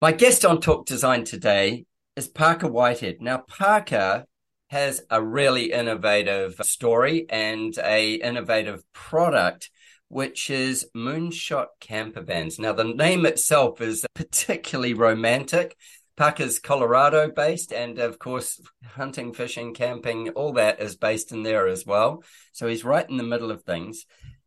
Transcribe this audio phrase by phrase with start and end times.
[0.00, 3.20] My guest on Talk Design today is Parker Whitehead.
[3.20, 4.24] Now, Parker
[4.68, 9.70] has a really innovative story and a innovative product,
[10.08, 12.58] which is Moonshot Camper Vans.
[12.60, 15.76] Now, the name itself is particularly romantic.
[16.18, 21.68] Parker's Colorado based, and of course, hunting, fishing, camping, all that is based in there
[21.68, 22.24] as well.
[22.50, 24.04] So he's right in the middle of things.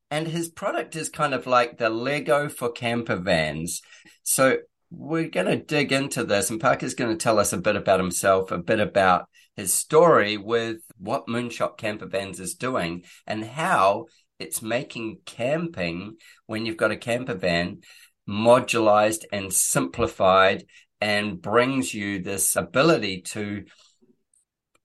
[0.10, 3.82] And his product is kind of like the Lego for camper vans.
[4.22, 4.58] So
[4.90, 8.02] we're going to dig into this, and Parker's going to tell us a bit about
[8.02, 14.08] himself, a bit about his story with what Moonshot Camper Vans is doing, and how
[14.40, 16.18] it's making camping
[16.48, 17.80] when you've got a camper van
[18.28, 20.66] modularized and simplified
[21.02, 23.66] and brings you this ability to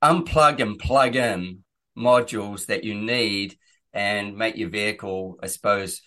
[0.03, 1.63] unplug and plug in
[1.97, 3.57] modules that you need
[3.93, 6.03] and make your vehicle, I suppose,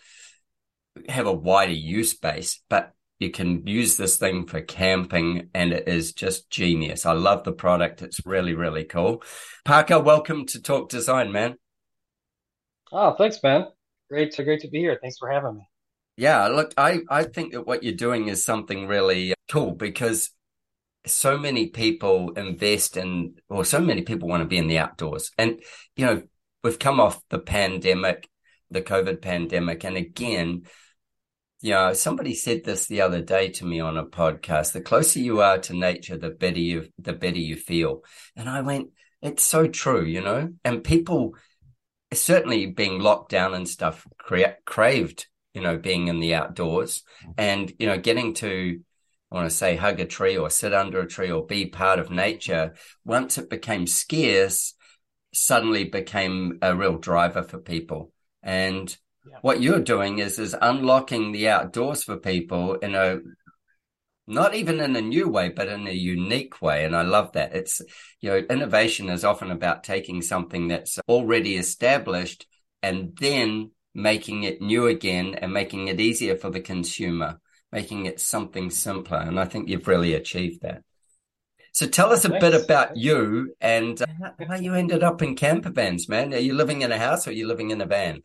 [1.07, 2.61] have a wider use base.
[2.69, 7.05] But you can use this thing for camping and it is just genius.
[7.05, 8.01] I love the product.
[8.01, 9.23] It's really, really cool.
[9.65, 11.55] Parker, welcome to Talk Design, man.
[12.91, 13.67] Oh, thanks, man.
[14.09, 14.97] Great to great to be here.
[14.99, 15.67] Thanks for having me.
[16.17, 20.31] Yeah, look, I, I think that what you're doing is something really cool because
[21.05, 25.31] so many people invest in or so many people want to be in the outdoors.
[25.37, 25.61] And,
[25.95, 26.23] you know,
[26.63, 28.29] we've come off the pandemic,
[28.69, 30.63] the COVID pandemic, and again,
[31.61, 34.71] you know, somebody said this the other day to me on a podcast.
[34.71, 38.03] The closer you are to nature, the better you the better you feel.
[38.35, 38.91] And I went,
[39.21, 40.53] it's so true, you know.
[40.63, 41.35] And people,
[42.13, 47.31] certainly being locked down and stuff, cra- craved, you know, being in the outdoors mm-hmm.
[47.37, 48.79] and you know, getting to,
[49.31, 51.99] I want to say, hug a tree or sit under a tree or be part
[51.99, 52.73] of nature.
[53.05, 54.73] Once it became scarce,
[55.33, 58.11] suddenly became a real driver for people.
[58.41, 58.95] And
[59.41, 63.19] what you're doing is is unlocking the outdoors for people in a
[64.29, 66.85] not even in a new way, but in a unique way.
[66.85, 67.55] And I love that.
[67.55, 67.81] It's,
[68.21, 72.45] you know, innovation is often about taking something that's already established
[72.83, 77.39] and then making it new again and making it easier for the consumer,
[77.71, 79.19] making it something simpler.
[79.19, 80.83] And I think you've really achieved that.
[81.71, 82.45] So tell us a Thanks.
[82.45, 86.33] bit about you and uh, how you ended up in camper vans, man.
[86.33, 88.23] Are you living in a house or are you living in a van?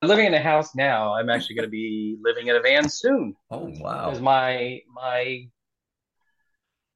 [0.00, 1.14] I'm living in a house now.
[1.14, 3.34] I'm actually going to be living in a van soon.
[3.50, 4.06] Oh wow!
[4.06, 5.48] Because my my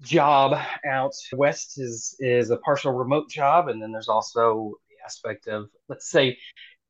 [0.02, 5.48] job out west is is a partial remote job, and then there's also the aspect
[5.48, 6.38] of let's say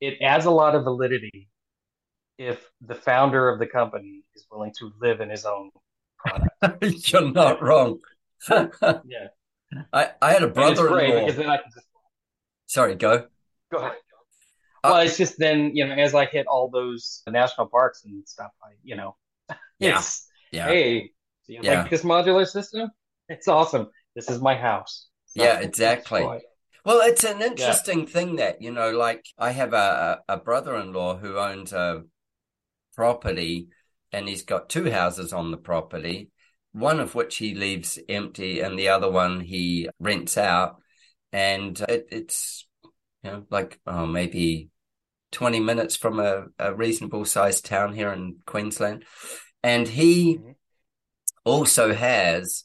[0.01, 1.49] it adds a lot of validity
[2.37, 5.71] if the founder of the company is willing to live in his own
[6.19, 6.85] product.
[7.13, 7.99] You're not wrong.
[8.51, 9.29] yeah.
[9.93, 11.21] I, I had a brother-in-law.
[11.21, 11.87] Because then I can just...
[12.67, 13.27] Sorry, go.
[13.71, 13.93] Go ahead.
[14.85, 18.27] Uh, well, it's just then you know as I hit all those national parks and
[18.27, 19.17] stuff, I you know,
[19.79, 20.03] yeah,
[20.51, 20.67] yeah.
[20.67, 21.13] Hey,
[21.47, 21.83] do you yeah.
[21.83, 22.91] like this modular system?
[23.29, 23.91] It's awesome.
[24.17, 25.07] This is my house.
[25.27, 26.23] So yeah, exactly.
[26.85, 28.07] Well, it's an interesting yeah.
[28.07, 32.03] thing that you know, like I have a a brother-in-law who owns a
[32.97, 33.69] property,
[34.13, 36.31] and he's got two houses on the property,
[36.73, 40.77] one of which he leaves empty, and the other one he rents out,
[41.33, 42.67] and it, it's
[43.23, 44.71] you know like oh maybe
[45.33, 49.05] 20 minutes from a, a reasonable sized town here in Queensland.
[49.63, 50.51] And he mm-hmm.
[51.45, 52.65] also has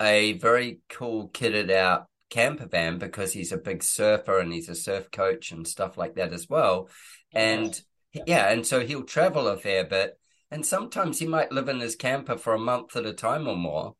[0.00, 4.74] a very cool kitted out camper van because he's a big surfer and he's a
[4.74, 6.88] surf coach and stuff like that as well.
[7.32, 7.78] And
[8.12, 10.18] yeah, yeah and so he'll travel a fair bit.
[10.50, 13.56] And sometimes he might live in his camper for a month at a time or
[13.56, 13.94] more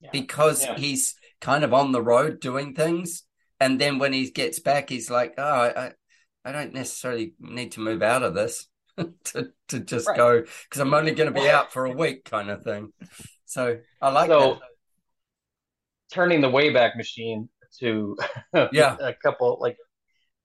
[0.00, 0.10] yeah.
[0.12, 0.76] because yeah.
[0.76, 3.22] he's kind of on the road doing things.
[3.60, 5.92] And then when he gets back, he's like, oh, I,
[6.44, 8.66] I don't necessarily need to move out of this
[9.24, 10.16] to to just right.
[10.16, 12.92] go because I'm only going to be out for a week, kind of thing.
[13.46, 14.60] So I like so, that.
[16.12, 17.48] Turning the Wayback Machine
[17.80, 18.16] to
[18.72, 19.76] yeah a couple like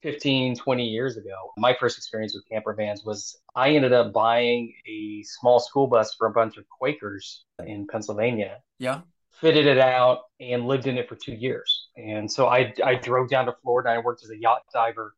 [0.03, 4.73] 15 20 years ago my first experience with camper vans was i ended up buying
[4.87, 9.01] a small school bus for a bunch of quakers in pennsylvania yeah
[9.39, 13.29] fitted it out and lived in it for two years and so i i drove
[13.29, 15.13] down to florida and i worked as a yacht diver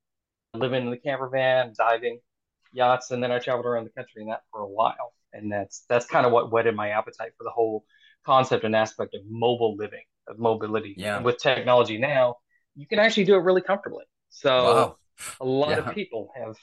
[0.53, 2.19] living in the camper van, diving
[2.71, 5.13] yachts, and then I traveled around the country in that for a while.
[5.33, 7.85] And that's that's kind of what whetted my appetite for the whole
[8.25, 10.93] concept and aspect of mobile living, of mobility.
[10.95, 11.17] Yeah.
[11.17, 12.35] And with technology now,
[12.75, 14.05] you can actually do it really comfortably.
[14.33, 14.95] So wow.
[15.39, 15.77] a lot yeah.
[15.77, 16.57] of people have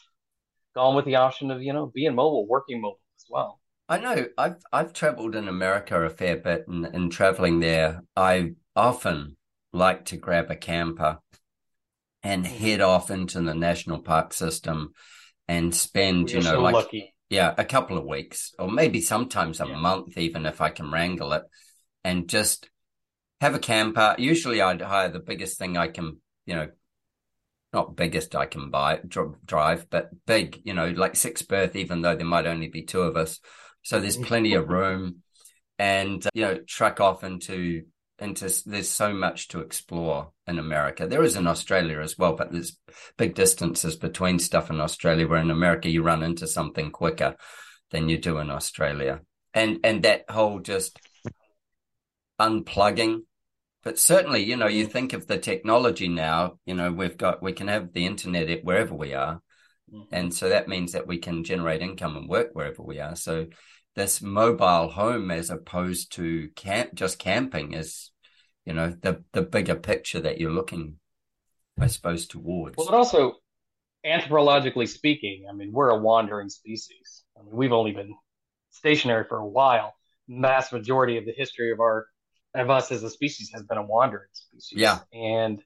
[0.75, 3.61] gone with the option of, you know, being mobile, working mobile as well.
[3.89, 8.55] I know I've I've traveled in America a fair bit and, and traveling there, I
[8.75, 9.37] often
[9.73, 11.19] like to grab a camper
[12.23, 12.57] and mm-hmm.
[12.57, 14.93] head off into the national park system
[15.47, 17.15] and spend, you know, so like lucky.
[17.29, 19.77] yeah, a couple of weeks or maybe sometimes a yeah.
[19.77, 21.45] month, even if I can wrangle it,
[22.05, 22.69] and just
[23.41, 24.17] have a camper.
[24.19, 26.69] Usually, I'd hire the biggest thing I can, you know,
[27.73, 29.01] not biggest I can buy
[29.45, 33.03] drive, but big, you know, like six berth, even though there might only be two
[33.03, 33.41] of us.
[33.83, 34.27] So there's mm.
[34.27, 35.23] plenty of room,
[35.79, 37.85] and uh, you know, truck off into
[38.19, 41.07] into there's so much to explore in America.
[41.07, 42.77] There is in Australia as well, but there's
[43.17, 47.37] big distances between stuff in Australia where in America you run into something quicker
[47.91, 49.21] than you do in Australia.
[49.55, 50.99] And and that whole just
[52.41, 53.23] unplugging.
[53.83, 57.53] But certainly, you know, you think of the technology now, you know, we've got we
[57.53, 59.41] can have the internet wherever we are.
[59.93, 60.15] Mm-hmm.
[60.15, 63.17] And so that means that we can generate income and work wherever we are.
[63.17, 63.47] So
[63.97, 68.11] this mobile home as opposed to camp just camping is
[68.65, 70.97] you know the the bigger picture that you're looking
[71.79, 73.35] i suppose towards well but also
[74.07, 78.15] anthropologically speaking i mean we're a wandering species i mean we've only been
[78.71, 79.93] stationary for a while
[80.29, 82.07] mass majority of the history of our
[82.55, 85.63] of us as a species has been a wandering species yeah and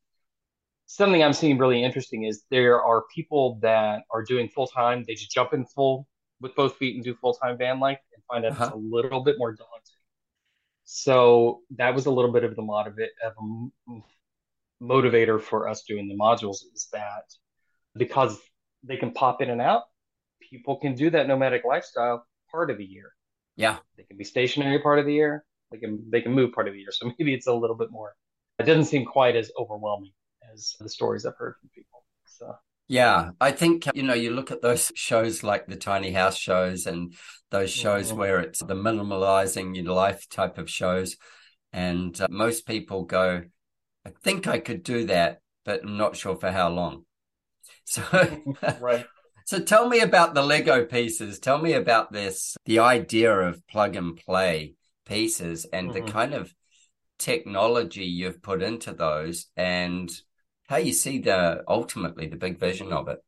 [0.86, 5.14] something i'm seeing really interesting is there are people that are doing full time they
[5.14, 6.06] just jump in full
[6.40, 8.64] with both feet and do full time van life and find out uh-huh.
[8.64, 9.70] it's a little bit more daunting
[10.84, 14.00] so that was a little bit of the motivate of a
[14.84, 17.24] motivator for us doing the modules is that
[17.96, 18.38] because
[18.82, 19.82] they can pop in and out,
[20.40, 23.12] people can do that nomadic lifestyle part of the year.
[23.56, 23.78] Yeah.
[23.96, 25.44] They can be stationary part of the year.
[25.74, 26.90] They can they can move part of the year.
[26.92, 28.14] So maybe it's a little bit more.
[28.58, 30.12] It doesn't seem quite as overwhelming
[30.52, 32.04] as the stories I've heard from people.
[32.26, 32.54] So
[32.86, 36.86] yeah, I think, you know, you look at those shows like the tiny house shows
[36.86, 37.14] and
[37.50, 38.18] those shows mm-hmm.
[38.18, 41.16] where it's the minimalizing your life type of shows.
[41.72, 43.42] And uh, most people go,
[44.06, 47.04] I think I could do that, but I'm not sure for how long.
[47.86, 48.02] So,
[48.80, 49.04] right.
[49.44, 51.38] So tell me about the Lego pieces.
[51.38, 54.74] Tell me about this, the idea of plug and play
[55.04, 56.04] pieces and mm-hmm.
[56.04, 56.52] the kind of
[57.18, 60.10] technology you've put into those and
[60.68, 63.18] how you see the ultimately the big vision of it.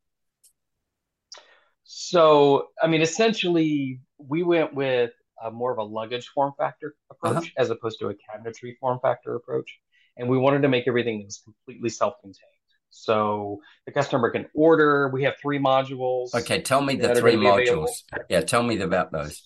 [1.85, 7.37] So, I mean, essentially, we went with a more of a luggage form factor approach
[7.37, 7.47] uh-huh.
[7.59, 9.78] as opposed to a cabinetry form factor approach.
[10.16, 12.50] And we wanted to make everything that was completely self contained.
[12.90, 15.09] So the customer can order.
[15.09, 16.35] We have three modules.
[16.35, 17.90] Okay, tell me the three modules.
[18.30, 19.42] Yeah, tell me about those.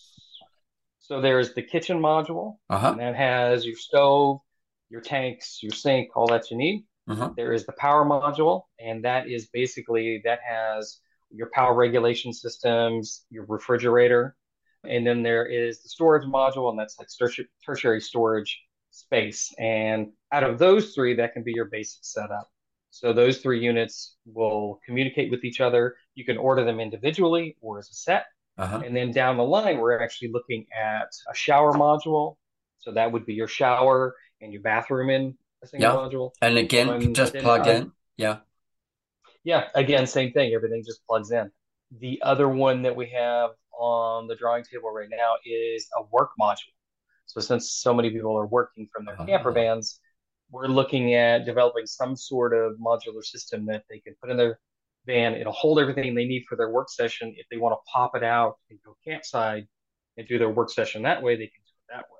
[1.10, 2.92] So there's the kitchen module, uh-huh.
[2.92, 4.38] and that has your stove,
[4.90, 6.84] your tanks, your sink, all that you need.
[7.08, 7.30] Uh-huh.
[7.36, 11.00] There is the power module, and that is basically that has
[11.32, 14.36] your power regulation systems, your refrigerator,
[14.84, 17.08] and then there is the storage module, and that's like
[17.66, 18.60] tertiary storage
[18.92, 19.52] space.
[19.58, 22.48] And out of those three, that can be your basic setup.
[22.90, 25.96] So those three units will communicate with each other.
[26.14, 28.26] You can order them individually or as a set.
[28.60, 28.82] Uh-huh.
[28.84, 32.36] And then down the line, we're actually looking at a shower module.
[32.80, 35.96] So that would be your shower and your bathroom in a single yeah.
[35.96, 36.32] module.
[36.42, 37.92] And again, just plug uh, in.
[38.18, 38.38] Yeah.
[39.44, 39.68] Yeah.
[39.74, 40.52] Again, same thing.
[40.52, 41.50] Everything just plugs in.
[42.00, 46.32] The other one that we have on the drawing table right now is a work
[46.38, 46.74] module.
[47.24, 49.24] So since so many people are working from their uh-huh.
[49.24, 50.00] camper vans,
[50.50, 54.58] we're looking at developing some sort of modular system that they can put in their
[55.10, 55.34] van.
[55.34, 57.34] It'll hold everything they need for their work session.
[57.36, 59.64] If they want to pop it out and go campsite
[60.16, 62.18] and do their work session that way, they can do it that way.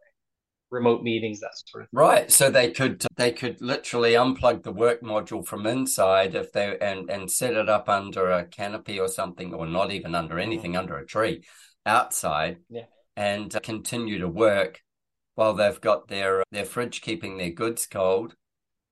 [0.70, 1.98] Remote meetings, that sort of thing.
[1.98, 2.30] Right.
[2.30, 7.10] So they could they could literally unplug the work module from inside if they and
[7.10, 10.80] and set it up under a canopy or something, or not even under anything, mm-hmm.
[10.80, 11.44] under a tree,
[11.84, 12.58] outside.
[12.68, 12.86] Yeah.
[13.16, 14.80] And continue to work
[15.34, 18.34] while they've got their their fridge keeping their goods cold.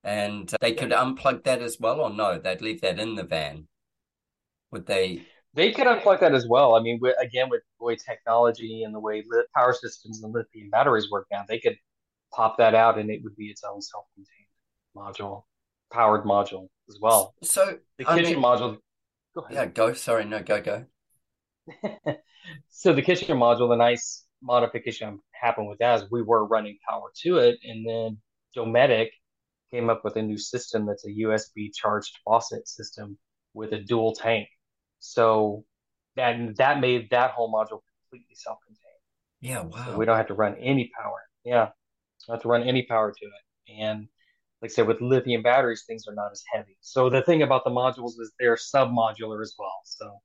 [0.05, 2.39] And they could unplug that as well, or no?
[2.39, 3.67] They'd leave that in the van.
[4.73, 5.23] Would they?
[5.55, 6.75] They could unplug that as well.
[6.75, 11.11] I mean, again, with the way technology and the way power systems and lithium batteries
[11.11, 11.77] work now, they could
[12.33, 14.49] pop that out and it would be its own self-contained
[14.97, 15.45] module,
[15.91, 17.35] powered module as well.
[17.43, 18.79] So the um, kitchen mean, module.
[19.35, 19.55] Go ahead.
[19.55, 19.93] Yeah, go.
[19.95, 20.85] Sorry, no, go, go.
[22.69, 27.11] so the kitchen module, the nice modification happened with that is we were running power
[27.23, 28.19] to it, and then
[28.57, 29.09] Dometic
[29.71, 33.19] came up with a new system that's a USB charged faucet system
[33.55, 34.49] with a dual tank.
[35.01, 35.65] So
[36.17, 38.79] and that made that whole module completely self-contained.
[39.41, 39.87] Yeah, wow.
[39.87, 41.21] So we don't have to run any power.
[41.45, 41.69] Yeah,
[42.27, 43.73] don't have to run any power to it.
[43.81, 44.09] And
[44.61, 46.77] like I said, with lithium batteries, things are not as heavy.
[46.81, 49.81] So the thing about the modules is they're sub-modular as well.
[49.85, 50.19] So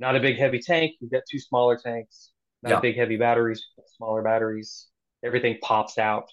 [0.00, 0.96] not a big heavy tank.
[1.00, 2.80] You've got two smaller tanks not yeah.
[2.80, 3.64] big heavy batteries,
[3.96, 4.88] smaller batteries.
[5.24, 6.28] Everything pops out.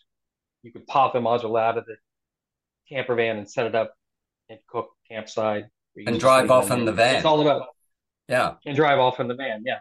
[0.62, 1.96] You can pop a module out of the
[2.90, 3.94] camper van and set it up
[4.50, 5.66] and cook campsite.
[6.08, 7.18] And drive off in the van.
[7.18, 7.68] It's all about
[8.28, 8.54] yeah.
[8.66, 9.80] And drive off in the van, yeah.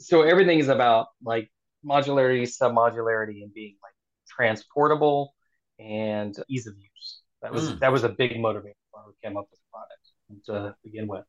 [0.00, 1.50] So everything is about like
[1.84, 3.92] modularity, sub-modularity, and being like
[4.28, 5.34] transportable
[5.78, 7.20] and ease of use.
[7.42, 7.80] That was mm.
[7.80, 11.24] that was a big motivator when we came up with the product to begin with.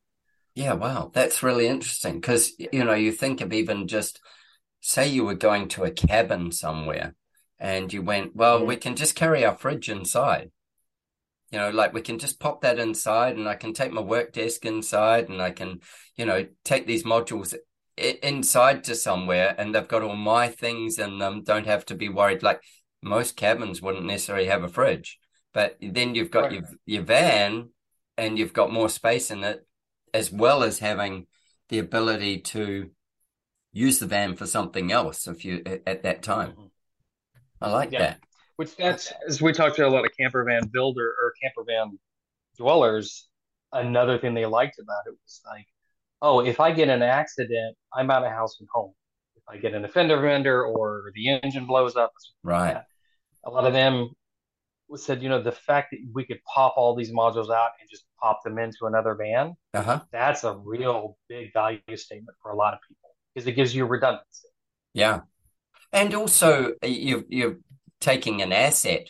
[0.55, 1.11] Yeah, wow.
[1.13, 4.21] That's really interesting because, you know, you think of even just
[4.79, 7.13] say you were going to a cabin somewhere
[7.59, 8.65] and you went, well, yeah.
[8.65, 10.51] we can just carry our fridge inside.
[11.55, 14.33] You know, like we can just pop that inside and I can take my work
[14.33, 15.79] desk inside and I can,
[16.17, 17.55] you know, take these modules
[17.95, 21.43] inside to somewhere and they've got all my things in them.
[21.45, 22.43] Don't have to be worried.
[22.43, 22.61] Like
[23.01, 25.17] most cabins wouldn't necessarily have a fridge,
[25.53, 26.51] but then you've got right.
[26.51, 27.69] your, your van
[28.17, 29.65] and you've got more space in it
[30.13, 31.25] as well as having
[31.69, 32.89] the ability to
[33.71, 36.51] use the van for something else if you at that time.
[36.51, 36.65] Mm-hmm.
[37.61, 37.99] I like yeah.
[37.99, 38.19] that.
[38.57, 41.99] Which that's as we talked to a lot of camper van builder or camper van
[42.57, 43.27] dwellers.
[43.73, 45.65] Another thing they liked about it was like,
[46.21, 48.93] oh, if I get an accident, I'm out of house and home.
[49.35, 52.81] If I get an offender vendor or the engine blows up, right.
[53.43, 54.11] a lot of them
[54.95, 58.05] said, you know, the fact that we could pop all these modules out and just
[58.21, 59.99] pop them into another van, uh-huh.
[60.11, 63.85] that's a real big value statement for a lot of people because it gives you
[63.85, 64.47] redundancy.
[64.93, 65.21] Yeah.
[65.91, 67.57] And also you're, you're
[67.99, 69.09] taking an asset.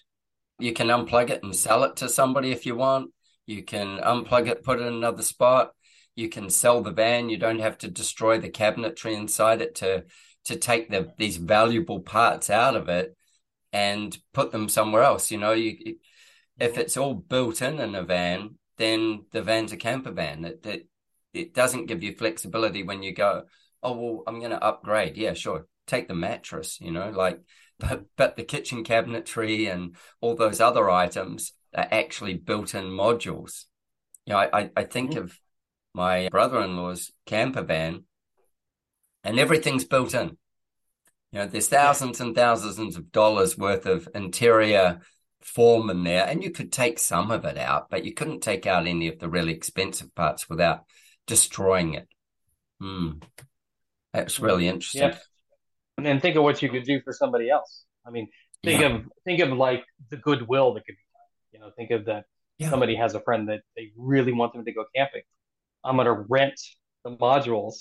[0.60, 3.12] You can unplug it and sell it to somebody if you want.
[3.46, 5.72] You can unplug it, put it in another spot.
[6.16, 7.30] You can sell the van.
[7.30, 10.06] You don't have to destroy the cabinetry inside it to
[10.46, 13.16] to take the these valuable parts out of it
[13.74, 15.32] and put them somewhere else.
[15.32, 15.98] You know, you
[16.58, 20.46] if it's all built in in a van, then the van's a camper van.
[20.46, 20.88] It it,
[21.34, 23.44] it doesn't give you flexibility when you go.
[23.84, 25.18] Oh well, I'm going to upgrade.
[25.18, 25.68] Yeah, sure.
[25.86, 26.80] Take the mattress.
[26.80, 27.42] You know, like
[27.80, 33.66] but but the kitchen cabinetry and all those other items are actually built-in modules.
[34.26, 35.20] You know, I I, think mm-hmm.
[35.20, 35.40] of
[35.94, 38.04] my brother-in-law's camper van,
[39.24, 40.38] and everything's built in
[41.32, 45.02] You know, there's thousands and thousands of dollars worth of interior
[45.42, 48.66] form in there, and you could take some of it out, but you couldn't take
[48.66, 50.86] out any of the really expensive parts without
[51.28, 52.08] destroying it.
[52.80, 53.20] Hmm.
[54.14, 55.10] That's really interesting.
[55.10, 55.18] Yeah.
[55.98, 57.84] And then think of what you could do for somebody else.
[58.06, 58.28] I mean,
[58.64, 58.96] think yeah.
[58.96, 61.54] of think of like the goodwill that could be done.
[61.54, 62.26] You know, think of that
[62.58, 62.70] yeah.
[62.70, 65.22] somebody has a friend that they really want them to go camping.
[65.84, 66.60] I'm going to rent
[67.04, 67.76] the modules.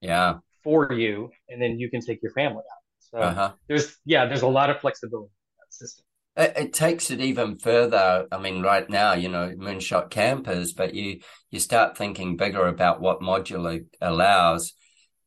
[0.00, 0.38] Yeah.
[0.62, 2.82] For you, and then you can take your family out.
[3.00, 3.52] So uh-huh.
[3.68, 6.04] there's yeah, there's a lot of flexibility in that system.
[6.36, 8.26] It, it, takes it even further.
[8.30, 11.20] I mean, right now, you know, moonshot campers, but you
[11.50, 14.72] you start thinking bigger about what modular allows.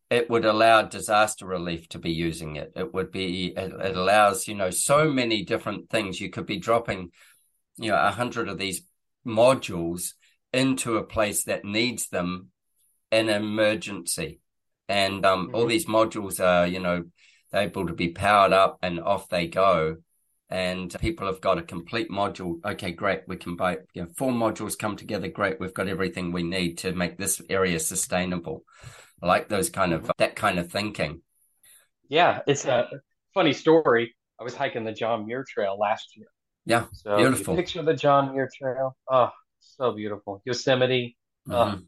[0.09, 2.73] It would allow disaster relief to be using it.
[2.75, 6.19] It would be it, it allows you know so many different things.
[6.19, 7.11] You could be dropping,
[7.77, 8.83] you know, a hundred of these
[9.25, 10.13] modules
[10.53, 12.49] into a place that needs them
[13.11, 14.39] in emergency,
[14.87, 15.55] and um, mm-hmm.
[15.55, 17.05] all these modules are you know
[17.53, 19.97] able to be powered up and off they go
[20.49, 22.63] and people have got a complete module.
[22.63, 23.21] Okay, great.
[23.27, 25.27] We can buy you know, four modules come together.
[25.27, 25.59] Great.
[25.59, 28.63] We've got everything we need to make this area sustainable.
[29.21, 31.21] I like those kind of that kind of thinking.
[32.09, 32.87] Yeah, it's a
[33.33, 34.15] funny story.
[34.39, 36.27] I was hiking the John Muir Trail last year.
[36.65, 37.55] Yeah, so beautiful.
[37.55, 38.95] Picture of the John Muir Trail.
[39.09, 39.29] Oh,
[39.59, 40.41] so beautiful.
[40.45, 41.17] Yosemite.
[41.47, 41.81] Mm-hmm.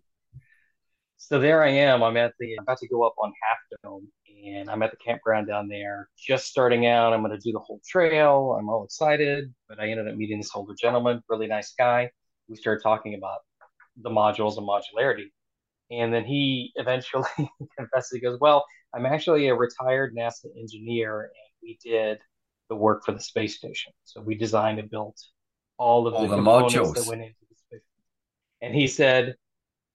[1.17, 2.03] So there I am.
[2.03, 4.07] I'm at the I'm about to go up on Half Dome,
[4.45, 7.11] and I'm at the campground down there, just starting out.
[7.11, 8.55] I'm going to do the whole trail.
[8.57, 12.11] I'm all excited, but I ended up meeting this older gentleman, really nice guy.
[12.47, 13.39] We started talking about
[14.01, 15.31] the modules and modularity,
[15.91, 17.23] and then he eventually
[17.77, 22.19] confesses, He goes, "Well, I'm actually a retired NASA engineer, and we did
[22.69, 23.93] the work for the space station.
[24.03, 25.17] So we designed and built
[25.77, 27.81] all of all the, the modules that went into the space."
[28.61, 29.35] And he said,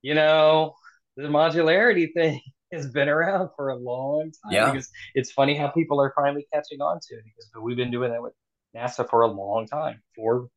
[0.02, 0.74] "You know."
[1.16, 2.40] the modularity thing
[2.72, 4.52] has been around for a long time.
[4.52, 4.70] Yeah.
[4.70, 8.10] Because it's funny how people are finally catching on to it because we've been doing
[8.12, 8.32] that with
[8.74, 10.48] NASA for a long time for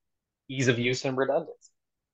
[0.48, 1.72] ease of use and redundancy.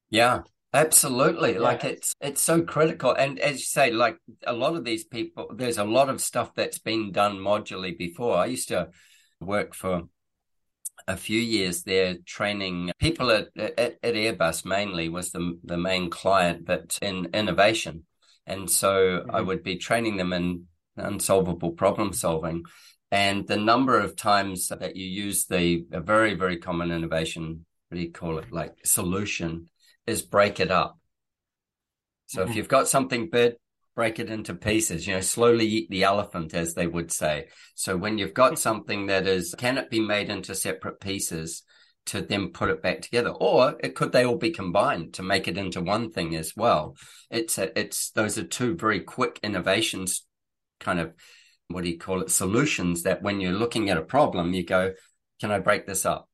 [0.09, 0.41] Yeah.
[0.73, 1.53] Absolutely.
[1.53, 1.59] Yeah.
[1.59, 3.13] Like it's it's so critical.
[3.13, 6.53] And as you say, like a lot of these people, there's a lot of stuff
[6.55, 8.37] that's been done modularly before.
[8.37, 8.89] I used to
[9.41, 10.03] work for
[11.07, 16.09] a few years there training people at, at, at Airbus mainly was the the main
[16.09, 18.05] client, but in innovation.
[18.47, 19.31] And so mm-hmm.
[19.31, 22.63] I would be training them in unsolvable problem solving.
[23.11, 27.97] And the number of times that you use the a very, very common innovation, what
[27.97, 28.53] do you call it?
[28.53, 29.67] Like solution
[30.11, 30.99] is break it up.
[32.27, 32.51] So mm-hmm.
[32.51, 33.55] if you've got something big,
[33.95, 37.47] break it into pieces, you know, slowly eat the elephant, as they would say.
[37.75, 41.63] So when you've got something that is, can it be made into separate pieces?
[42.07, 45.47] to then put it back together or it could they all be combined to make
[45.47, 46.95] it into one thing as well
[47.29, 50.25] it's a, it's those are two very quick innovations
[50.79, 51.13] kind of
[51.67, 54.93] what do you call it solutions that when you're looking at a problem you go
[55.39, 56.27] can i break this up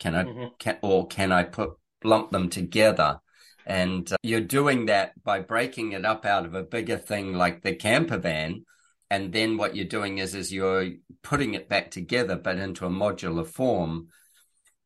[0.00, 0.46] can i mm-hmm.
[0.58, 1.70] can or can i put
[2.04, 3.20] lump them together
[3.66, 7.62] and uh, you're doing that by breaking it up out of a bigger thing like
[7.62, 8.64] the camper van
[9.10, 10.88] and then what you're doing is is you're
[11.22, 14.08] putting it back together but into a modular form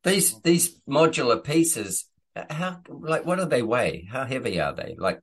[0.04, 2.06] these these modular pieces,
[2.50, 4.06] how like what do they weigh?
[4.08, 4.94] How heavy are they?
[4.96, 5.20] Like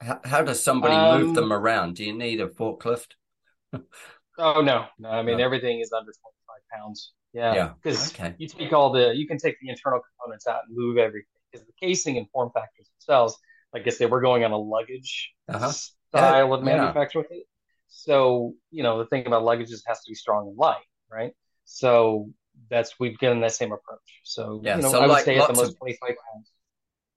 [0.00, 1.94] how, how does somebody um, move them around?
[1.94, 3.12] Do you need a forklift?
[3.72, 5.08] oh no, no.
[5.08, 7.12] I mean everything is under twenty five pounds.
[7.32, 7.70] Yeah, yeah.
[7.82, 8.34] Because okay.
[8.38, 11.26] you take all the, you can take the internal components out and move everything.
[11.50, 13.36] Because the casing and form factors themselves,
[13.72, 15.70] like I said, we're going on a luggage uh-huh.
[15.70, 17.26] style yeah, of manufacturing.
[17.30, 17.38] Yeah.
[17.88, 20.76] So you know the thing about luggage is it has to be strong and light,
[21.10, 21.32] right?
[21.64, 22.30] So
[22.70, 24.20] that's we've given that same approach.
[24.24, 26.50] So yeah, you know, so I would say at the most twenty five pounds.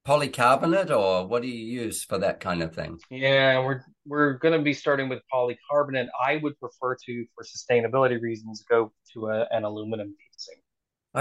[0.07, 2.97] Polycarbonate, or what do you use for that kind of thing?
[3.09, 6.07] Yeah, we're we're going to be starting with polycarbonate.
[6.25, 10.61] I would prefer to, for sustainability reasons, go to a, an aluminum casing.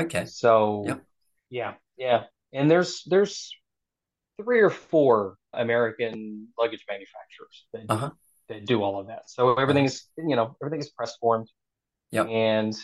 [0.07, 0.27] Okay.
[0.27, 1.03] So yep.
[1.51, 3.55] yeah, yeah, and there's there's
[4.41, 8.11] three or four American luggage manufacturers that, uh-huh.
[8.49, 9.29] that do all of that.
[9.31, 11.49] So everything is you know everything is press formed.
[12.11, 12.25] Yeah.
[12.25, 12.75] And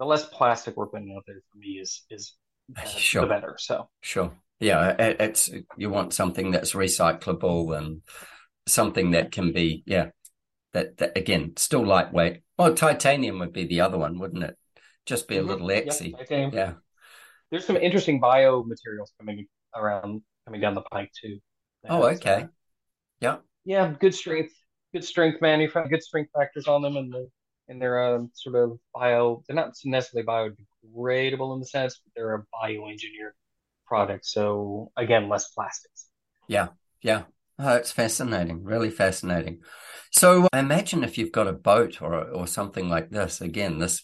[0.00, 2.34] the less plastic we're putting out there for me is is
[2.86, 3.22] sure.
[3.22, 3.56] the better.
[3.58, 8.02] So sure, yeah, it, it's you want something that's recyclable and
[8.66, 10.06] something that can be yeah
[10.72, 12.42] that, that again still lightweight.
[12.58, 14.56] Well, titanium would be the other one, wouldn't it?
[15.06, 15.48] Just be a mm-hmm.
[15.48, 16.14] little exy.
[16.30, 16.72] Yep, yeah.
[17.50, 21.38] There's some interesting bio materials coming around coming down the pike too.
[21.88, 22.46] Oh, okay.
[23.20, 23.36] yeah.
[23.64, 24.52] Yeah, good strength,
[24.92, 27.28] good strength manufacture, good strength factors on them, and the
[27.68, 29.42] and they're um, sort of bio.
[29.46, 33.32] They're not necessarily biodegradable in the sense, but they're a bioengineered
[33.86, 34.26] product.
[34.26, 36.08] So again, less plastics.
[36.48, 36.68] Yeah,
[37.02, 37.22] yeah.
[37.62, 39.60] Oh, it's fascinating, really fascinating.
[40.12, 44.02] So imagine if you've got a boat or or something like this, again, this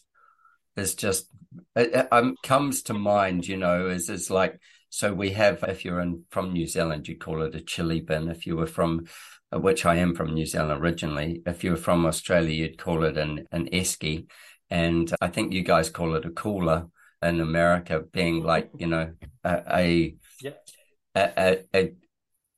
[0.77, 1.31] is just
[1.75, 3.47] it, it um, comes to mind.
[3.49, 7.17] You know, is is like so we have if you're in from New Zealand, you
[7.17, 8.29] call it a chili bin.
[8.29, 9.07] If you were from
[9.51, 13.05] uh, which I am from New Zealand originally, if you were from Australia, you'd call
[13.05, 14.27] it an an esky,
[14.69, 16.89] and I think you guys call it a cooler
[17.23, 19.15] in America, being like you know
[19.45, 20.51] a a, yeah.
[21.15, 21.93] a, a, a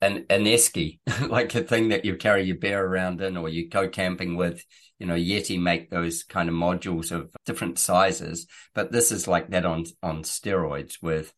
[0.00, 3.68] an an esky, like a thing that you carry your bear around in, or you
[3.68, 4.64] go camping with.
[4.98, 9.50] You know, Yeti make those kind of modules of different sizes, but this is like
[9.50, 11.02] that on on steroids.
[11.02, 11.32] With,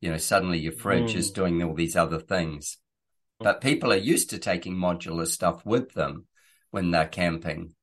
[0.00, 1.16] you know, suddenly your fridge mm.
[1.16, 2.78] is doing all these other things.
[3.38, 6.26] But people are used to taking modular stuff with them
[6.70, 7.74] when they're camping,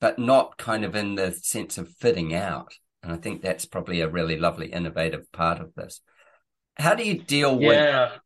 [0.00, 2.72] but not kind of in the sense of fitting out.
[3.02, 6.00] And I think that's probably a really lovely, innovative part of this.
[6.76, 7.68] How do you deal yeah.
[8.12, 8.20] with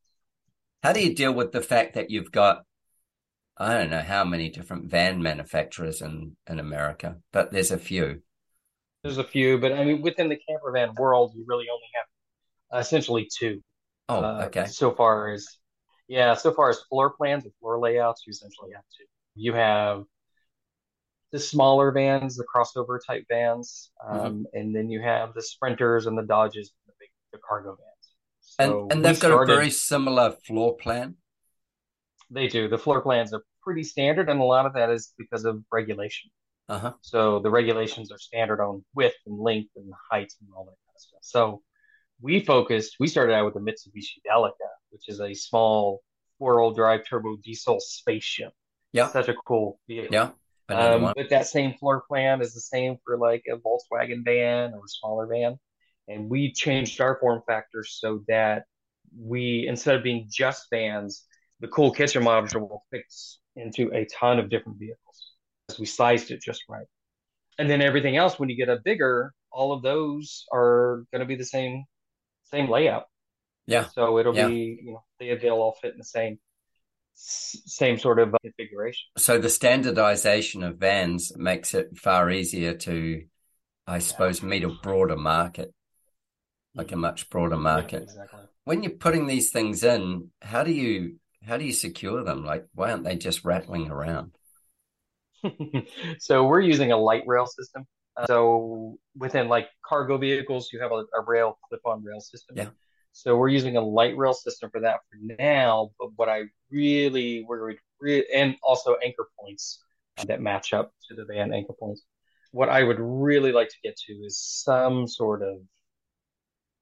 [0.85, 2.65] how do you deal with the fact that you've got
[3.57, 8.21] I don't know how many different van manufacturers in in America, but there's a few.
[9.03, 12.81] There's a few, but I mean within the camper van world, you really only have
[12.81, 13.63] essentially two.
[14.09, 14.67] Oh, uh, okay.
[14.67, 15.47] So far as
[16.09, 19.07] yeah, so far as floor plans and floor layouts, you essentially have two.
[19.37, 20.05] You have
[21.33, 24.21] the smaller vans, the crossover type vans, mm-hmm.
[24.21, 24.43] um, mm-hmm.
[24.53, 27.94] and then you have the sprinters and the Dodges, and the big the cargo vans.
[28.61, 31.17] So and and they've got started, a very similar floor plan.
[32.31, 32.69] They do.
[32.69, 36.31] The floor plans are pretty standard, and a lot of that is because of regulation.
[36.69, 36.93] Uh-huh.
[37.01, 40.95] So the regulations are standard on width and length and height and all that kind
[40.95, 41.21] of stuff.
[41.23, 41.63] So
[42.21, 42.97] we focused.
[43.01, 46.01] We started out with the Mitsubishi Delica, which is a small
[46.39, 48.53] four-wheel drive turbo diesel spaceship.
[48.93, 50.15] Yeah, such a cool vehicle.
[50.15, 50.31] Yeah.
[50.69, 54.85] Um, but that same floor plan is the same for like a Volkswagen van or
[54.85, 55.59] a smaller van
[56.09, 58.65] and we changed our form factor so that
[59.19, 61.25] we instead of being just vans
[61.61, 65.33] the cool kitchen module fits into a ton of different vehicles.
[65.71, 66.87] As we sized it just right.
[67.59, 71.27] And then everything else when you get a bigger all of those are going to
[71.27, 71.85] be the same
[72.45, 73.05] same layout.
[73.67, 73.87] Yeah.
[73.87, 74.49] So it'll yeah.
[74.49, 76.39] be you know they, they'll all fit in the same
[77.15, 79.07] same sort of configuration.
[79.17, 83.23] So the standardization of vans makes it far easier to
[83.87, 85.73] i suppose meet a broader market
[86.75, 88.05] like a much broader market.
[88.07, 88.41] Yeah, exactly.
[88.65, 92.45] When you're putting these things in, how do you how do you secure them?
[92.45, 94.33] Like, why aren't they just rattling around?
[96.19, 97.87] so we're using a light rail system.
[98.17, 102.57] Uh, so within like cargo vehicles, you have a, a rail clip-on rail system.
[102.57, 102.69] Yeah.
[103.13, 105.91] So we're using a light rail system for that for now.
[105.99, 107.79] But what I really worried,
[108.35, 109.81] and also anchor points
[110.27, 112.03] that match up to the van anchor points.
[112.53, 115.59] What I would really like to get to is some sort of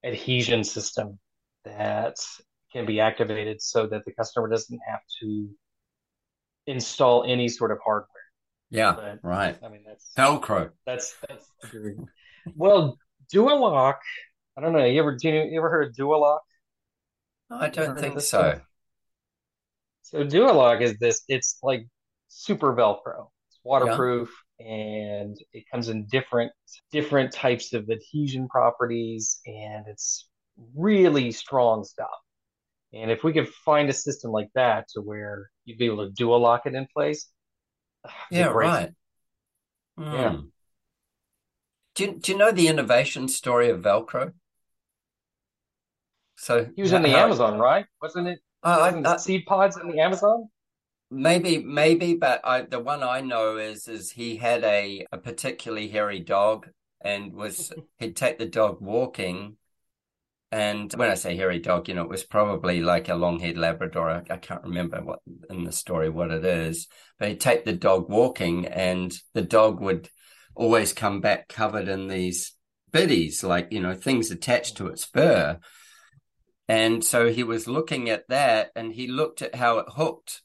[0.04, 1.18] adhesion system
[1.64, 2.16] that
[2.72, 5.48] can be activated so that the customer doesn't have to
[6.66, 8.08] install any sort of hardware.
[8.70, 9.58] Yeah, but, right.
[9.62, 10.70] I mean, that's Velcro.
[10.86, 11.46] That's that's
[12.56, 12.98] well,
[13.32, 13.98] Dualock.
[14.56, 14.84] I don't know.
[14.84, 16.40] You ever do you, you ever heard of Dualock?
[17.50, 18.20] I don't think so.
[18.20, 18.62] Stuff?
[20.02, 21.22] So Dualock is this.
[21.28, 21.86] It's like
[22.28, 23.28] super Velcro.
[23.48, 24.30] It's waterproof
[24.64, 26.52] and it comes in different
[26.90, 30.28] different types of adhesion properties and it's
[30.76, 32.08] really strong stuff.
[32.92, 36.12] And if we could find a system like that to where you'd be able to
[36.12, 37.28] dual lock it in place
[38.30, 38.90] yeah right.
[39.98, 40.12] Mm.
[40.12, 40.36] yeah
[41.94, 44.32] do you, do you know the innovation story of velcro?
[46.36, 47.86] So he was in the how, amazon right?
[48.00, 48.40] Wasn't it?
[48.62, 50.48] Uh, I, I, seed pods in the amazon
[51.14, 55.88] Maybe, maybe, but I, the one I know is is he had a, a particularly
[55.88, 56.68] hairy dog
[57.02, 59.58] and was he'd take the dog walking,
[60.50, 63.58] and when I say hairy dog, you know, it was probably like a long haired
[63.58, 64.08] Labrador.
[64.08, 65.18] I, I, can't remember what
[65.50, 69.82] in the story what it is, but he'd take the dog walking, and the dog
[69.82, 70.08] would
[70.54, 72.56] always come back covered in these
[72.90, 75.58] biddies, like you know, things attached to its fur.
[76.68, 80.40] And so he was looking at that, and he looked at how it hooked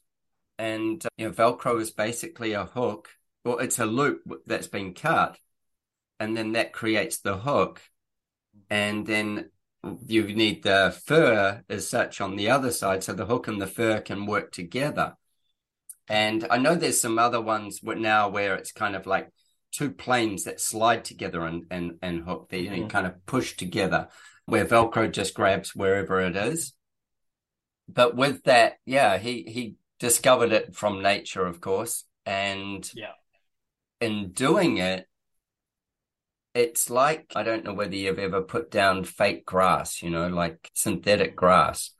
[0.58, 3.08] and uh, you know velcro is basically a hook
[3.44, 5.38] or it's a loop that's been cut
[6.20, 7.82] and then that creates the hook.
[8.70, 9.50] And then
[10.06, 13.66] you need the fur as such on the other side so the hook and the
[13.66, 15.14] fur can work together.
[16.08, 19.30] And i know there's some other ones now where it's kind of like
[19.72, 22.88] two planes that slide together and and, and hook they mm-hmm.
[22.88, 24.08] kind of push together
[24.46, 26.72] where velcro just grabs wherever it is.
[27.88, 32.04] But with that yeah he he discovered it from nature, of course.
[32.26, 33.12] And yeah.
[34.00, 35.06] in doing it,
[36.54, 40.70] it's like I don't know whether you've ever put down fake grass, you know, like
[40.74, 41.90] synthetic grass.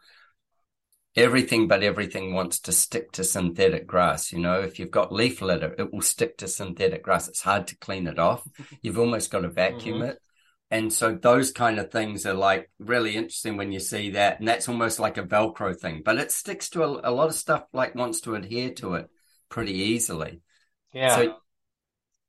[1.16, 4.32] everything but everything wants to stick to synthetic grass.
[4.32, 7.28] You know, if you've got leaf litter, it will stick to synthetic grass.
[7.28, 8.46] It's hard to clean it off.
[8.82, 10.10] You've almost got to vacuum mm-hmm.
[10.10, 10.22] it.
[10.70, 14.38] And so those kind of things are like really interesting when you see that.
[14.38, 17.34] And that's almost like a Velcro thing, but it sticks to a, a lot of
[17.34, 19.08] stuff, like wants to adhere to it
[19.48, 20.40] pretty easily.
[20.92, 21.16] Yeah.
[21.16, 21.36] So,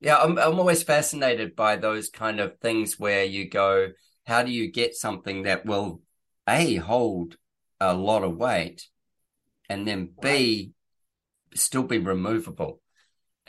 [0.00, 3.88] yeah, I'm, I'm always fascinated by those kind of things where you go,
[4.26, 6.00] how do you get something that will
[6.48, 7.36] A, hold
[7.78, 8.88] a lot of weight
[9.68, 10.72] and then B,
[11.54, 12.80] still be removable?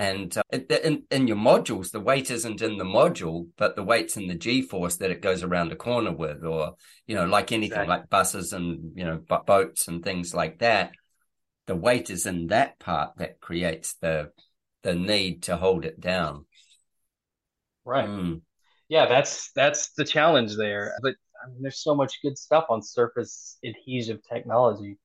[0.01, 4.17] And uh, in, in your modules, the weight isn't in the module, but the weight's
[4.17, 6.73] in the G force that it goes around a corner with, or,
[7.05, 7.97] you know, like anything exactly.
[7.97, 10.93] like buses and, you know, boats and things like that.
[11.67, 14.31] The weight is in that part that creates the
[14.81, 16.47] the need to hold it down.
[17.85, 18.09] Right.
[18.09, 18.41] Mm.
[18.89, 20.95] Yeah, that's that's the challenge there.
[21.03, 24.97] But I mean, there's so much good stuff on surface adhesive technology.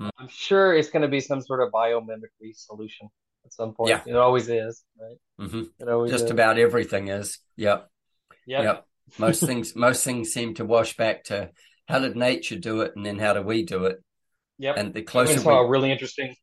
[0.00, 0.08] Mm.
[0.16, 3.10] I'm sure it's going to be some sort of biomimicry solution
[3.44, 3.90] at some point.
[3.90, 4.02] Yeah.
[4.06, 5.16] It always is, right?
[5.40, 5.62] Mm-hmm.
[5.78, 6.30] It always just is.
[6.30, 7.38] about everything is.
[7.56, 7.88] Yep.
[8.46, 8.62] Yep.
[8.62, 8.86] yep.
[9.18, 11.50] most things most things seem to wash back to
[11.86, 14.02] how did nature do it and then how do we do it?
[14.58, 14.76] Yep.
[14.76, 15.54] And the closer we...
[15.54, 16.34] a really interesting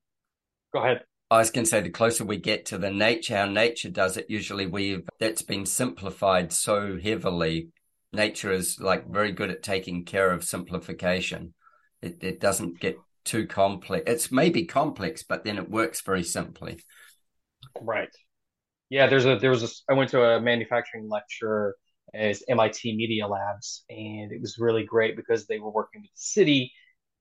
[0.74, 1.04] go ahead.
[1.30, 4.18] I was going to say the closer we get to the nature, how nature does
[4.18, 7.70] it, usually we've that's been simplified so heavily.
[8.12, 11.54] Nature is like very good at taking care of simplification.
[12.02, 14.04] It, it doesn't get too complex.
[14.08, 16.80] It's maybe complex, but then it works very simply.
[17.80, 18.14] Right.
[18.90, 19.08] Yeah.
[19.08, 21.76] There's a there was a I went to a manufacturing lecture
[22.14, 26.16] as MIT Media Labs, and it was really great because they were working with the
[26.16, 26.72] city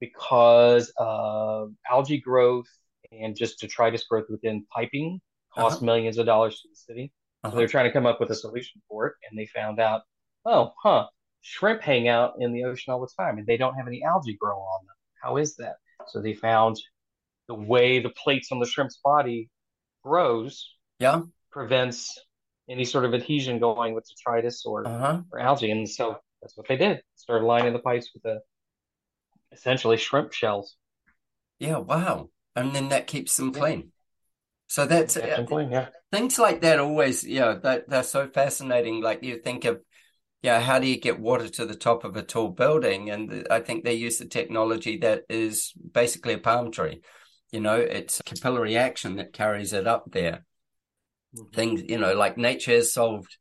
[0.01, 2.67] because of algae growth
[3.13, 5.21] and just detritus growth within piping
[5.55, 5.87] cost uh-huh.
[5.87, 7.13] millions of dollars to the city.
[7.43, 7.53] Uh-huh.
[7.53, 10.03] So they're trying to come up with a solution for it, and they found out,
[10.45, 11.07] oh, huh,
[11.43, 14.37] shrimp hang out in the ocean all the time, and they don't have any algae
[14.41, 14.95] grow on them.
[15.23, 15.77] How is that?
[16.09, 16.77] So they found
[17.49, 19.49] the way the plates on the shrimp's body
[20.05, 22.19] grows, yeah, prevents
[22.69, 25.23] any sort of adhesion going with detritus or uh-huh.
[25.33, 27.03] or algae, and so that's what they did.
[27.17, 28.41] Started lining the pipes with the
[29.53, 30.77] essentially shrimp shells.
[31.59, 33.93] Yeah, wow and then that keeps them clean.
[34.67, 35.89] So that's uh, clean, yeah.
[36.13, 39.03] things like that always, yeah, that they're so fascinating.
[39.03, 39.81] Like you think of,
[40.43, 43.11] yeah, how do you get water to the top of a tall building?
[43.11, 47.03] And I think they use the technology that is basically a palm tree.
[47.53, 50.45] You know, it's capillary action that carries it up there.
[51.37, 51.55] Mm-hmm.
[51.55, 53.37] Things, you know, like nature has solved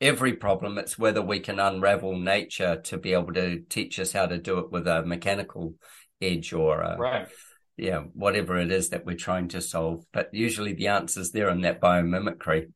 [0.00, 0.78] every problem.
[0.78, 4.58] It's whether we can unravel nature to be able to teach us how to do
[4.58, 5.74] it with a mechanical
[6.20, 7.28] edge or a, right
[7.76, 10.04] yeah, whatever it is that we're trying to solve.
[10.12, 12.72] But usually the answer's there in that biomimicry.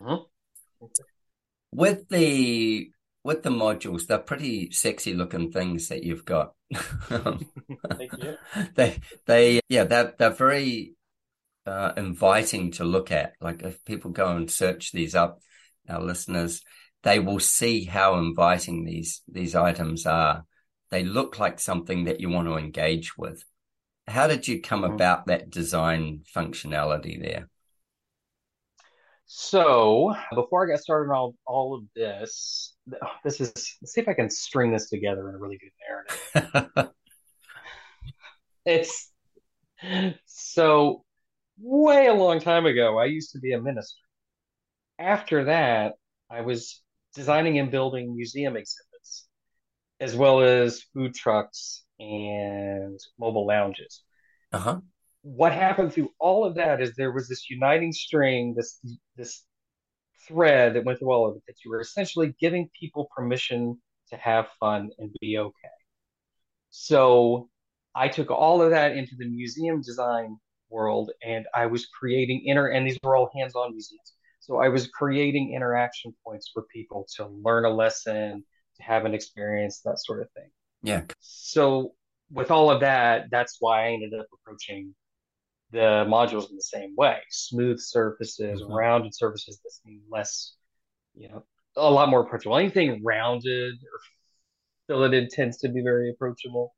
[0.00, 0.86] Mm-hmm.
[1.72, 2.90] With the
[3.28, 6.54] with the modules, they're pretty sexy looking things that you've got.
[6.74, 8.36] Thank you.
[8.74, 10.94] They they yeah, they're they're very
[11.66, 13.34] uh, inviting to look at.
[13.40, 15.40] Like if people go and search these up,
[15.88, 16.62] our listeners,
[17.02, 20.44] they will see how inviting these these items are.
[20.90, 23.44] They look like something that you want to engage with
[24.08, 24.94] how did you come mm-hmm.
[24.94, 27.48] about that design functionality there?
[29.26, 32.74] So before I got started on all, all of this,
[33.24, 36.90] this is let's see if I can string this together in a really good narrative.
[38.66, 39.10] it's
[40.26, 41.04] so
[41.60, 44.00] way a long time ago, I used to be a minister.
[44.98, 45.94] After that,
[46.30, 46.82] I was
[47.14, 49.28] designing and building museum exhibits,
[50.00, 54.02] as well as food trucks and mobile lounges.
[54.52, 54.80] Uh-huh.
[55.22, 58.78] What happened through all of that is there was this uniting string, this
[59.16, 59.44] this
[60.28, 64.16] thread that went through all of it, that you were essentially giving people permission to
[64.16, 65.52] have fun and be okay.
[66.70, 67.48] So
[67.94, 70.36] I took all of that into the museum design
[70.70, 74.12] world and I was creating inner, and these were all hands on museums.
[74.40, 78.44] So I was creating interaction points for people to learn a lesson,
[78.76, 80.50] to have an experience, that sort of thing.
[80.82, 81.02] Yeah.
[81.20, 81.92] So
[82.30, 84.94] with all of that, that's why I ended up approaching
[85.70, 88.72] the modules in the same way smooth surfaces, mm-hmm.
[88.72, 90.54] rounded surfaces that seem less,
[91.14, 91.44] you know,
[91.76, 92.56] a lot more approachable.
[92.56, 94.00] Anything rounded or
[94.86, 96.74] filleted tends to be very approachable.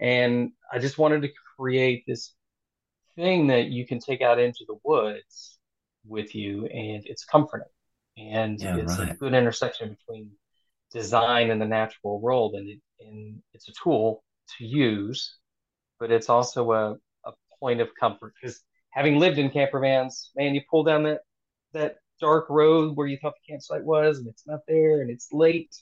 [0.00, 2.34] And I just wanted to create this
[3.16, 5.58] thing that you can take out into the woods
[6.06, 7.66] with you and it's comforting.
[8.16, 9.10] And yeah, it's right.
[9.10, 10.30] a good intersection between
[10.92, 12.54] design and the natural world.
[12.54, 14.24] And, it, and it's a tool
[14.56, 15.36] to use,
[15.98, 16.96] but it's also a, a
[17.60, 21.20] point of comfort because having lived in camper vans, man, you pull down that
[21.72, 25.28] that dark road where you thought the campsite was and it's not there and it's
[25.32, 25.74] late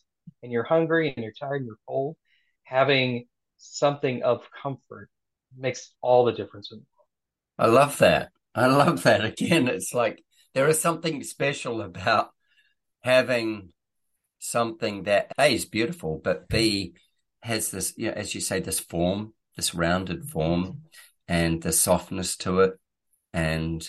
[0.42, 2.16] and you're hungry and you're tired and you're cold.
[2.64, 5.08] Having something of comfort
[5.56, 7.70] makes all the difference in the world.
[7.72, 8.30] I love that.
[8.54, 9.24] I love that.
[9.24, 10.22] Again, it's like
[10.54, 12.30] there is something special about
[13.02, 13.72] having
[14.38, 16.94] something that A is beautiful, but B
[17.42, 20.82] has this, you know, as you say, this form, this rounded form
[21.28, 22.74] and the softness to it.
[23.32, 23.88] And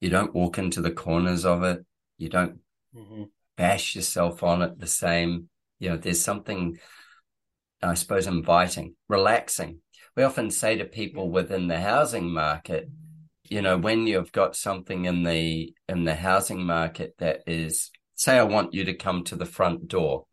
[0.00, 1.84] you don't walk into the corners of it.
[2.18, 2.60] You don't
[2.94, 3.24] mm-hmm.
[3.56, 5.48] bash yourself on it the same.
[5.78, 6.78] You know, there's something,
[7.82, 9.80] I suppose, inviting, relaxing.
[10.16, 12.88] We often say to people within the housing market,
[13.44, 18.38] you know, when you've got something in the in the housing market that is, say,
[18.38, 20.26] I want you to come to the front door.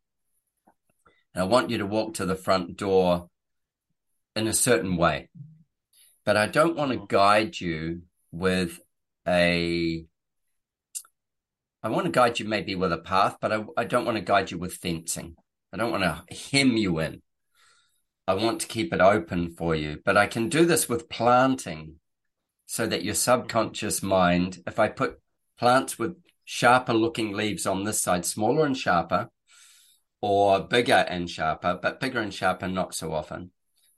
[1.34, 3.30] And I want you to walk to the front door
[4.36, 5.30] in a certain way.
[6.26, 7.06] But I don't want to mm-hmm.
[7.08, 8.80] guide you with
[9.28, 10.06] a
[11.86, 14.24] I want to guide you maybe with a path, but I, I don't want to
[14.24, 15.36] guide you with fencing.
[15.74, 17.22] I don't want to hem you in.
[18.26, 21.96] I want to keep it open for you, but I can do this with planting
[22.66, 25.20] so that your subconscious mind, if I put
[25.58, 29.30] plants with sharper looking leaves on this side, smaller and sharper,
[30.22, 33.52] or bigger and sharper, but bigger and sharper not so often.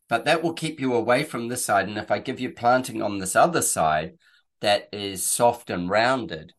[0.07, 1.87] But that will keep you away from this side.
[1.87, 4.17] And if I give you planting on this other side
[4.61, 6.53] that is soft and rounded,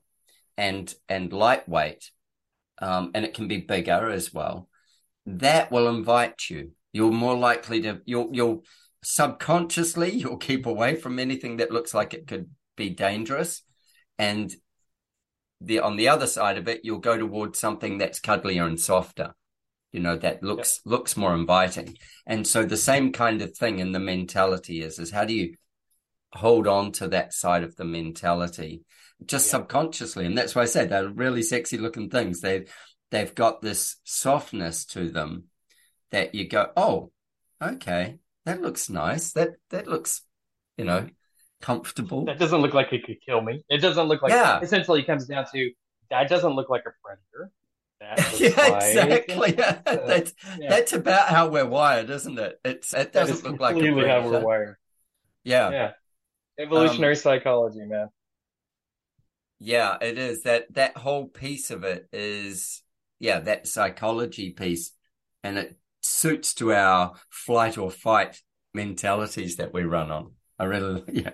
[0.56, 2.11] and and lightweight,
[2.80, 4.68] um, and it can be bigger as well.
[5.26, 6.72] That will invite you.
[6.92, 8.64] You're more likely to you'll you'll
[9.02, 13.62] subconsciously you'll keep away from anything that looks like it could be dangerous,
[14.18, 14.54] and
[15.61, 19.35] the on the other side of it you'll go towards something that's cuddlier and softer
[19.96, 20.92] you know that looks yep.
[20.92, 25.11] looks more inviting and so the same kind of thing in the mentality is is
[25.11, 25.54] how do you
[26.32, 28.82] hold on to that side of the mentality
[29.24, 30.26] just subconsciously.
[30.26, 32.40] And that's why I said they're really sexy looking things.
[32.40, 32.70] They've
[33.11, 35.44] they've got this softness to them
[36.11, 37.11] that you go, oh,
[37.62, 39.32] okay, that looks nice.
[39.32, 40.22] That that looks,
[40.76, 41.09] you know,
[41.62, 42.26] comfortable.
[42.26, 43.64] That doesn't look like it could kill me.
[43.68, 44.32] It doesn't look like.
[44.32, 44.61] Yeah.
[44.61, 45.70] Essentially, it comes down to
[46.11, 47.52] that doesn't look like a predator.
[48.38, 49.59] yeah, like, exactly.
[49.87, 50.69] Uh, that's yeah.
[50.69, 52.59] that's about how we're wired, isn't it?
[52.64, 54.09] It's it doesn't look like predator.
[54.09, 54.77] how we're wired.
[55.45, 55.71] Yeah.
[55.71, 55.92] Yeah.
[56.59, 58.09] Evolutionary um, psychology, man.
[59.59, 62.83] Yeah, it is that that whole piece of it is
[63.19, 64.92] yeah that psychology piece,
[65.42, 68.40] and it suits to our flight or fight
[68.75, 70.33] mentalities that we run on.
[70.59, 71.33] I really yeah,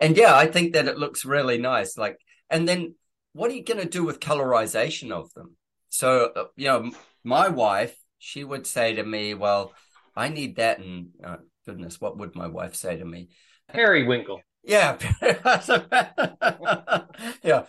[0.00, 1.96] and yeah, I think that it looks really nice.
[1.96, 2.94] Like, and then
[3.32, 5.56] what are you going to do with colorization of them?
[5.90, 9.72] So uh, you know, my wife she would say to me, "Well,
[10.16, 13.28] I need that," and oh, goodness, what would my wife say to me?
[13.68, 14.42] Periwinkle.
[14.62, 14.98] Yeah.
[17.42, 17.64] yeah.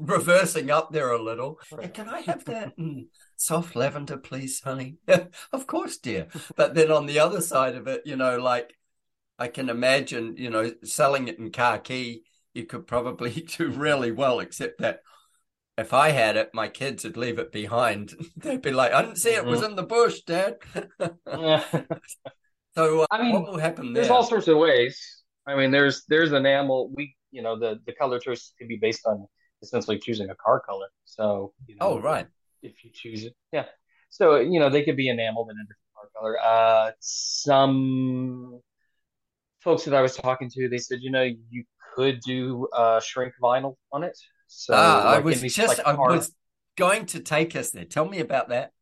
[0.00, 1.60] Reversing up there a little.
[1.92, 3.06] Can I have that mm,
[3.36, 4.96] soft lavender, please, honey?
[5.06, 6.28] Yeah, of course, dear.
[6.56, 8.74] But then on the other side of it, you know, like
[9.38, 14.40] I can imagine, you know, selling it in khaki, you could probably do really well,
[14.40, 15.00] except that
[15.78, 18.14] if I had it, my kids would leave it behind.
[18.36, 19.70] They'd be like, I didn't see it, it was mm-hmm.
[19.70, 20.56] in the bush, Dad.
[22.76, 24.02] so, uh, I mean, what will happen there?
[24.02, 26.90] There's all sorts of ways I mean, there's there's enamel.
[26.94, 29.26] We you know the the color choice could be based on
[29.62, 30.88] essentially choosing a car color.
[31.04, 32.26] So you know, oh right,
[32.62, 33.66] if you choose it, yeah.
[34.10, 36.38] So you know they could be enameled in a different car color.
[36.42, 38.60] Uh, some
[39.60, 43.34] folks that I was talking to, they said you know you could do uh, shrink
[43.40, 44.18] vinyl on it.
[44.46, 46.32] So ah, like I was just like I was
[46.76, 47.84] going to take us there.
[47.84, 48.72] Tell me about that.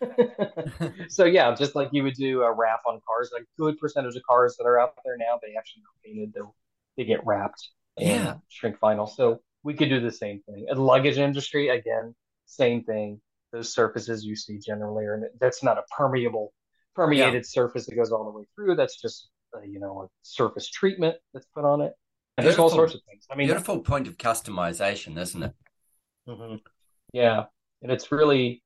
[1.08, 4.22] so yeah, just like you would do a wrap on cars, a good percentage of
[4.28, 6.32] cars that are out there now, they actually are painted.
[6.34, 6.40] They
[6.96, 7.68] they get wrapped
[8.00, 8.34] yeah.
[8.48, 9.08] shrink vinyl.
[9.08, 10.66] So we could do the same thing.
[10.68, 12.14] In the luggage industry, again,
[12.46, 13.20] same thing.
[13.52, 16.52] Those surfaces you see generally are that's not a permeable
[16.94, 17.40] permeated yeah.
[17.42, 18.76] surface that goes all the way through.
[18.76, 19.28] That's just
[19.66, 21.94] you know a surface treatment that's put on it.
[22.40, 23.26] And there's all sorts of things.
[23.30, 25.52] I mean, beautiful point of customization, isn't it?
[26.28, 26.56] Mm-hmm.
[27.12, 27.44] Yeah,
[27.82, 28.62] and it's really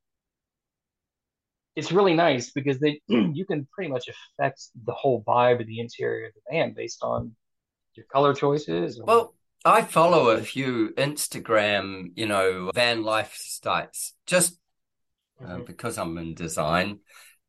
[1.77, 5.81] it's really nice because they you can pretty much affect the whole vibe of the
[5.81, 7.35] interior of the van based on
[7.95, 8.99] your color choices.
[8.99, 9.05] Or...
[9.05, 9.35] Well,
[9.65, 14.59] I follow a few Instagram, you know, van life lifestyles just
[15.41, 15.65] uh, mm-hmm.
[15.65, 17.01] because I'm in design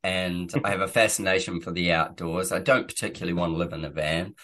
[0.03, 2.51] and I have a fascination for the outdoors.
[2.51, 4.36] I don't particularly want to live in a van.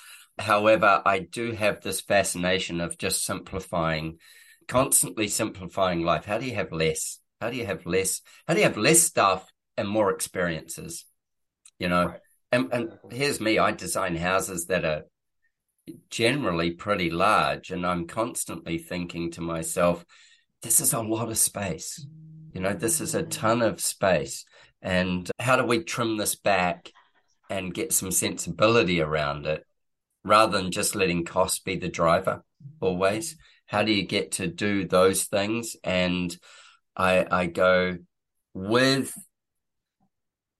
[0.41, 4.17] However, I do have this fascination of just simplifying,
[4.67, 6.25] constantly simplifying life.
[6.25, 7.19] How do you have less?
[7.39, 8.21] How do you have less?
[8.47, 11.05] How do you have less stuff and more experiences,
[11.79, 12.07] you know.
[12.07, 12.19] Right.
[12.51, 15.03] And, and here's me, I design houses that are
[16.09, 20.05] generally pretty large, and I'm constantly thinking to myself,
[20.61, 22.05] this is a lot of space.
[22.53, 24.45] You know, this is a ton of space.
[24.81, 26.91] And how do we trim this back
[27.49, 29.65] and get some sensibility around it?
[30.24, 32.43] Rather than just letting cost be the driver
[32.80, 33.36] always.
[33.65, 35.76] How do you get to do those things?
[35.84, 36.36] And
[36.95, 37.97] I, I go
[38.53, 39.13] with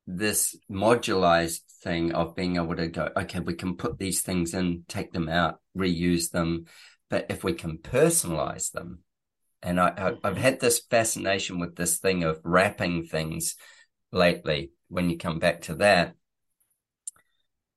[0.08, 4.84] this modularized thing of being able to go, okay, we can put these things in,
[4.88, 6.66] take them out, reuse them.
[7.10, 9.00] But if we can personalize them,
[9.62, 10.36] and I, have mm-hmm.
[10.38, 13.56] had this fascination with this thing of wrapping things
[14.12, 16.16] lately when you come back to that.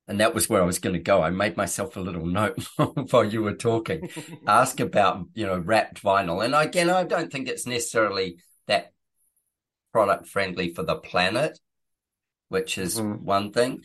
[0.07, 1.21] And that was where I was going to go.
[1.21, 2.63] I made myself a little note
[3.11, 4.09] while you were talking.
[4.47, 6.45] Ask about, you know, wrapped vinyl.
[6.45, 8.37] And again, I don't think it's necessarily
[8.67, 8.91] that
[9.91, 11.59] product friendly for the planet,
[12.49, 13.25] which is mm-hmm.
[13.25, 13.81] one thing.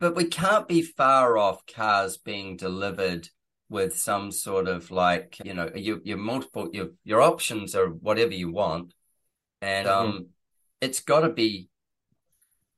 [0.00, 3.28] But we can't be far off cars being delivered
[3.68, 8.32] with some sort of like, you know, your your multiple your your options are whatever
[8.32, 8.94] you want.
[9.60, 10.08] And mm-hmm.
[10.08, 10.26] um
[10.80, 11.68] it's gotta be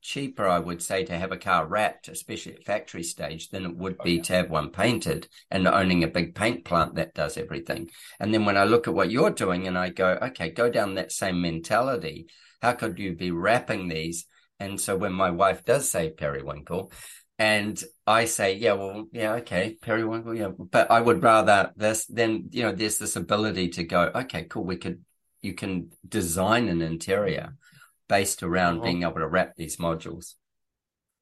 [0.03, 3.77] cheaper, I would say, to have a car wrapped, especially at factory stage, than it
[3.77, 7.15] would oh, be oh, to have one painted and owning a big paint plant that
[7.15, 7.91] does everything.
[8.19, 10.95] And then when I look at what you're doing and I go, okay, go down
[10.95, 12.27] that same mentality.
[12.63, 14.27] How could you be wrapping these?
[14.59, 16.93] And so when my wife does say periwinkle,
[17.39, 22.05] and I say, yeah, well, yeah, okay, periwinkle, yeah, but I would rather this.
[22.05, 24.65] Then you know, there's this ability to go, okay, cool.
[24.65, 25.03] We could,
[25.41, 27.55] you can design an interior
[28.11, 28.85] based around uh-huh.
[28.85, 30.35] being able to wrap these modules.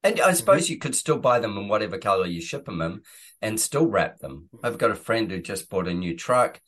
[0.03, 0.73] And I suppose mm-hmm.
[0.73, 3.01] you could still buy them in whatever color you ship them in
[3.41, 4.49] and still wrap them.
[4.63, 6.59] I've got a friend who just bought a new truck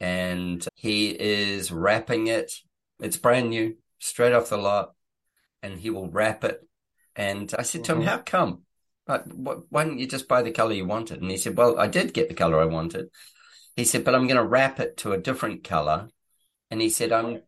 [0.00, 2.52] and he is wrapping it.
[3.00, 4.94] It's brand new, straight off the lot,
[5.62, 6.60] and he will wrap it.
[7.14, 8.02] And I said to mm-hmm.
[8.02, 8.62] him, How come?
[9.06, 9.24] But
[9.70, 11.20] why didn't you just buy the color you wanted?
[11.20, 13.08] And he said, Well, I did get the color I wanted.
[13.76, 16.08] He said, But I'm going to wrap it to a different color.
[16.70, 17.42] And he said, I'm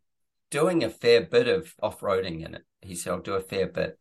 [0.53, 2.63] doing a fair bit of off roading in it.
[2.83, 3.99] He said, I'll do a fair bit.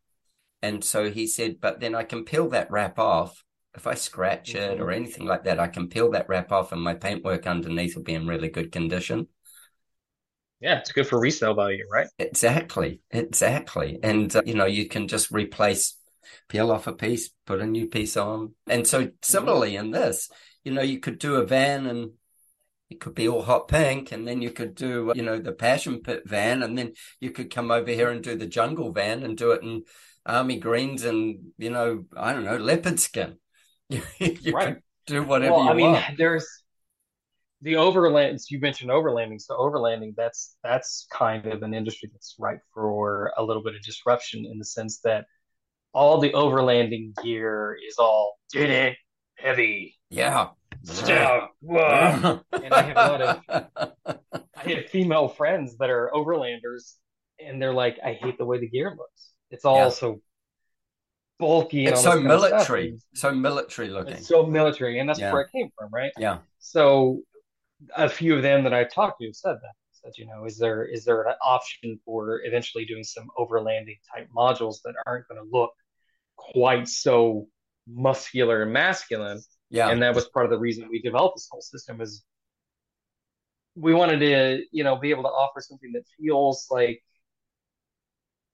[0.62, 3.44] And so he said, but then I can peel that wrap off.
[3.74, 4.94] If I scratch it or mm-hmm.
[4.94, 8.14] anything like that, I can peel that wrap off and my paintwork underneath will be
[8.14, 9.28] in really good condition.
[10.60, 12.08] Yeah, it's good for resale value, right?
[12.20, 13.00] Exactly.
[13.10, 13.98] Exactly.
[14.04, 15.98] And, uh, you know, you can just replace,
[16.50, 18.54] peel off a piece, put a new piece on.
[18.68, 20.30] And so similarly in this,
[20.66, 22.12] you know, you could do a van and
[22.92, 25.54] it could be all hot pink and then you could do uh, you know the
[25.54, 29.24] passion pit van and then you could come over here and do the jungle van
[29.24, 29.82] and do it in
[30.26, 33.38] army greens and you know i don't know leopard skin
[33.90, 34.02] you
[34.54, 34.78] right.
[35.08, 36.18] do whatever well, i mean want.
[36.18, 36.46] there's
[37.62, 42.62] the overlands you mentioned overlanding so overlanding that's that's kind of an industry that's ripe
[42.74, 45.26] for a little bit of disruption in the sense that
[45.94, 48.38] all the overlanding gear is all
[49.38, 50.50] heavy yeah
[50.84, 52.42] Still, whoa.
[52.54, 53.92] and I have a lot of
[54.56, 56.94] I have female friends that are overlanders,
[57.40, 59.32] and they're like, I hate the way the gear looks.
[59.50, 59.90] It's all yeah.
[59.90, 60.22] so
[61.40, 61.86] bulky.
[61.86, 64.14] it's so military, so military looking.
[64.14, 65.32] It's so military, and that's yeah.
[65.32, 66.12] where it came from, right?
[66.18, 66.40] Yeah.
[66.60, 67.22] So,
[67.96, 69.74] a few of them that I've talked to said that.
[69.92, 74.28] Said, you know, is there is there an option for eventually doing some overlanding type
[74.36, 75.72] modules that aren't going to look
[76.38, 77.48] quite so
[77.88, 79.40] muscular and masculine?
[79.72, 79.90] Yeah.
[79.90, 82.24] And that was part of the reason we developed this whole system is
[83.76, 87.02] we wanted to, you know, be able to offer something that feels like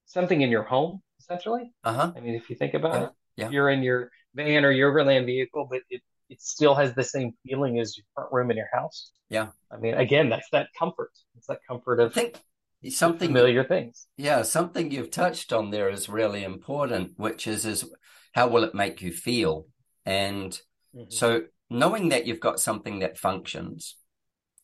[0.05, 1.73] something in your home, essentially.
[1.83, 2.13] Uh-huh.
[2.15, 3.03] I mean, if you think about yeah.
[3.03, 3.49] it, yeah.
[3.49, 7.33] you're in your van or your overland vehicle, but it, it still has the same
[7.45, 9.11] feeling as your front room in your house.
[9.29, 9.47] Yeah.
[9.71, 11.11] I mean, again, that's that comfort.
[11.35, 12.41] It's that comfort of I think
[12.89, 14.07] something familiar things.
[14.17, 17.85] Yeah, something you've touched on there is really important, which is is
[18.33, 19.65] how will it make you feel?
[20.05, 20.57] And
[20.97, 21.11] Mm-hmm.
[21.11, 23.95] So knowing that you've got something that functions,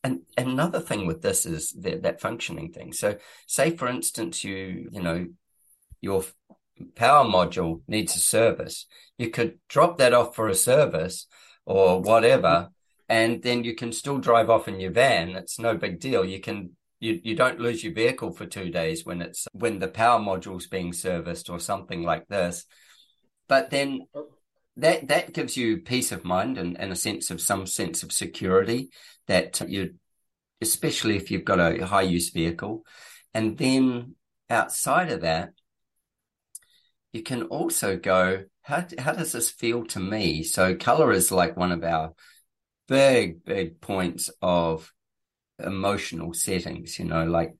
[0.02, 2.92] and, another thing with this is that, that functioning thing.
[2.92, 3.16] So
[3.46, 5.26] say for instance, you, you know,
[6.00, 6.24] your
[6.94, 8.86] power module needs a service.
[9.16, 11.26] You could drop that off for a service
[11.64, 12.68] or whatever,
[13.08, 15.30] and then you can still drive off in your van.
[15.30, 16.24] It's no big deal.
[16.24, 19.88] You can you, you don't lose your vehicle for two days when it's when the
[19.88, 22.64] power module's being serviced or something like this.
[23.48, 24.33] But then oh
[24.76, 28.12] that that gives you peace of mind and, and a sense of some sense of
[28.12, 28.90] security
[29.26, 29.94] that you
[30.60, 32.84] especially if you've got a high use vehicle.
[33.34, 34.14] And then
[34.48, 35.50] outside of that
[37.12, 40.42] you can also go how, how does this feel to me?
[40.42, 42.14] So color is like one of our
[42.88, 44.92] big big points of
[45.58, 47.54] emotional settings you know like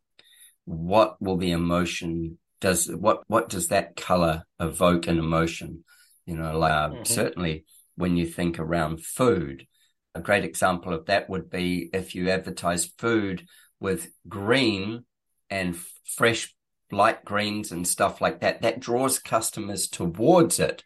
[0.65, 5.85] what will the emotion does what what does that color evoke an emotion
[6.27, 7.05] you know, like, uh, mm-hmm.
[7.05, 7.65] certainly
[7.97, 9.67] when you think around food,
[10.15, 13.47] a great example of that would be if you advertise food
[13.81, 15.05] with green
[15.51, 16.55] and fresh
[16.91, 20.85] light greens and stuff like that, that draws customers towards it.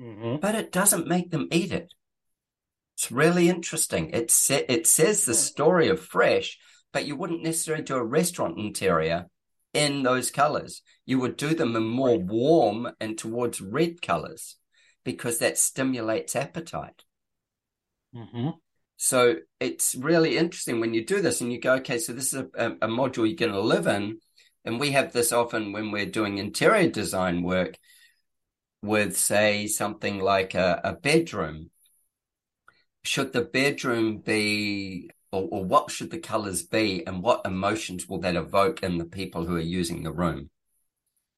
[0.00, 0.36] mm-hmm.
[0.36, 1.92] but it doesn't make them eat it.
[2.96, 4.10] It's really interesting.
[4.10, 6.58] It, sa- it says the story of fresh,
[6.92, 9.26] but you wouldn't necessarily do a restaurant interior
[9.74, 10.80] in those colors.
[11.04, 14.56] You would do them in more warm and towards red colors
[15.04, 17.04] because that stimulates appetite.
[18.14, 18.50] Mm-hmm.
[18.96, 22.40] So it's really interesting when you do this and you go, okay, so this is
[22.40, 24.20] a, a, a module you're going to live in.
[24.64, 27.76] And we have this often when we're doing interior design work
[28.80, 31.70] with, say, something like a, a bedroom.
[33.02, 38.20] Should the bedroom be, or, or what should the colors be, and what emotions will
[38.20, 40.50] that evoke in the people who are using the room?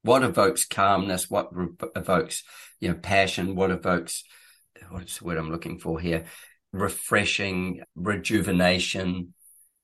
[0.03, 1.31] What evokes calmness?
[1.31, 2.45] What re- evokes,
[2.81, 3.57] you know, passion?
[3.57, 4.23] What evokes,
[4.91, 6.27] what's the word I'm looking for here?
[6.77, 9.35] refreshing, rejuvenation.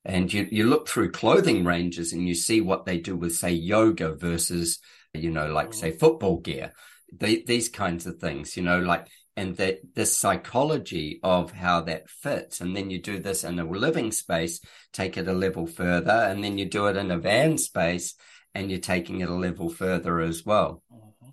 [0.04, 3.52] And you, you look through clothing ranges and you see what they do with, say,
[3.52, 4.78] yoga versus,
[5.14, 5.74] you know, like, mm.
[5.74, 6.72] say, football gear,
[7.16, 9.06] the, these kinds of things, you know, like,
[9.36, 12.60] and that the psychology of how that fits.
[12.60, 14.60] And then you do this in a living space,
[14.92, 18.14] take it a level further, and then you do it in a van space
[18.54, 20.82] and you're taking it a level further as well.
[20.92, 21.30] Mm-hmm.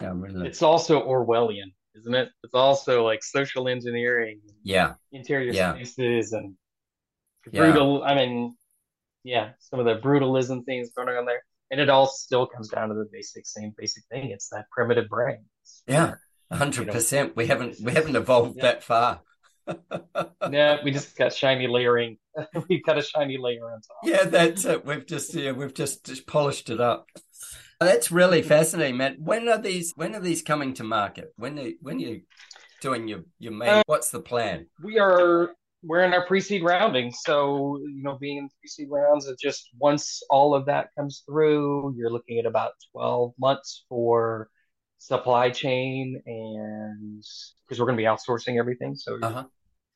[0.00, 0.46] Yeah, really.
[0.46, 2.30] It's also Orwellian isn't it?
[2.44, 5.74] It's also like social engineering, yeah, interior yeah.
[5.74, 6.54] spaces and
[7.52, 8.00] brutal.
[8.00, 8.06] Yeah.
[8.06, 8.56] I mean,
[9.24, 12.88] yeah, some of the brutalism things going on there, and it all still comes down
[12.88, 14.30] to the basic same basic thing.
[14.30, 15.44] It's that primitive brain.
[15.86, 16.14] yeah,
[16.52, 17.36] hundred percent.
[17.36, 18.62] We haven't we haven't evolved yeah.
[18.62, 19.22] that far.
[20.48, 22.18] no, we just got shiny layering.
[22.68, 23.98] We've got a shiny layer on top.
[24.02, 24.84] Yeah, that's it.
[24.84, 27.06] We've just yeah, we've just, just polished it up.
[27.80, 29.18] That's really fascinating, Matt.
[29.18, 29.92] When are these?
[29.96, 31.32] When are these coming to market?
[31.36, 32.22] When are, when are you
[32.80, 33.68] doing your your main?
[33.68, 34.66] Uh, what's the plan?
[34.82, 35.50] We are
[35.82, 40.22] we're in our pre-seed rounding, so you know, being in pre-seed rounds, it just once
[40.28, 44.48] all of that comes through, you're looking at about twelve months for
[45.00, 47.24] supply chain and
[47.64, 49.44] because we're going to be outsourcing everything, so uh-huh.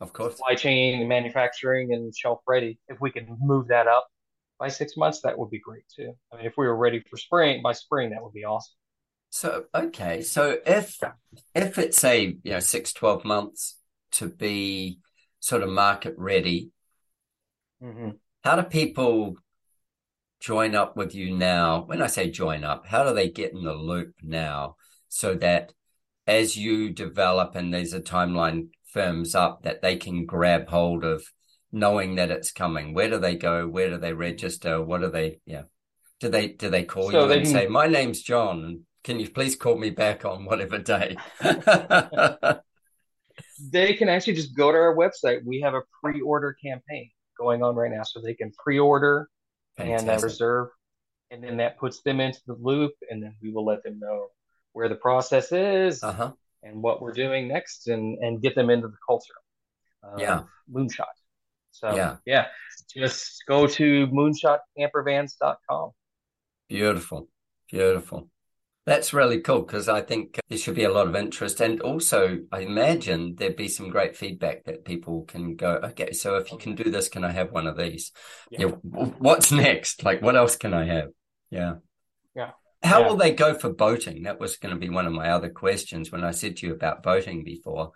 [0.00, 2.78] of course, supply chain and manufacturing and shelf ready.
[2.88, 4.09] If we can move that up
[4.59, 6.14] by six months, that would be great too.
[6.32, 8.72] I mean, if we were ready for spring by spring, that would be awesome.
[9.28, 10.98] So okay, so if
[11.55, 13.76] if it's say you know six, 12 months
[14.12, 15.00] to be
[15.40, 16.70] sort of market ready,
[17.82, 18.11] mm-hmm.
[18.42, 19.36] how do people
[20.40, 21.82] join up with you now?
[21.82, 24.76] When I say join up, how do they get in the loop now
[25.14, 25.72] so that
[26.26, 31.22] as you develop and there's a timeline firms up that they can grab hold of
[31.70, 32.94] knowing that it's coming?
[32.94, 33.68] Where do they go?
[33.68, 34.82] Where do they register?
[34.82, 35.38] What do they?
[35.46, 35.62] Yeah,
[36.18, 37.52] do they do they call so you they and can...
[37.52, 41.16] say, "My name's John, can you please call me back on whatever day?"
[43.70, 45.44] they can actually just go to our website.
[45.44, 49.28] We have a pre-order campaign going on right now, so they can pre-order
[49.76, 50.08] Fantastic.
[50.08, 50.68] and uh, reserve,
[51.30, 54.26] and then that puts them into the loop, and then we will let them know
[54.74, 56.32] where the process is uh-huh.
[56.62, 59.34] and what we're doing next, and and get them into the culture.
[60.18, 61.16] yeah, moonshot.
[61.70, 62.46] So yeah, yeah,
[62.94, 65.90] just go to moonshotcampervans.com.
[66.68, 67.28] Beautiful,
[67.70, 68.30] beautiful.
[68.86, 71.60] That's really cool because I think there should be a lot of interest.
[71.60, 76.36] And also, I imagine there'd be some great feedback that people can go, okay, so
[76.36, 78.12] if you can do this, can I have one of these?
[78.50, 78.66] Yeah.
[78.66, 78.68] yeah
[79.18, 80.04] what's next?
[80.04, 81.08] Like, what else can I have?
[81.50, 81.76] Yeah.
[82.85, 83.09] How yeah.
[83.09, 84.24] will they go for boating?
[84.24, 86.74] That was going to be one of my other questions when I said to you
[86.74, 87.93] about boating before.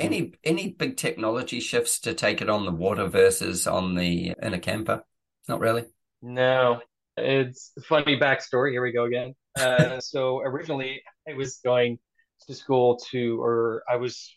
[0.00, 4.54] Any any big technology shifts to take it on the water versus on the in
[4.54, 5.04] a camper?
[5.48, 5.84] Not really.
[6.20, 6.80] No,
[7.16, 8.72] it's funny backstory.
[8.72, 9.34] Here we go again.
[9.58, 11.98] Uh, so originally, I was going
[12.46, 14.34] to school to, or I was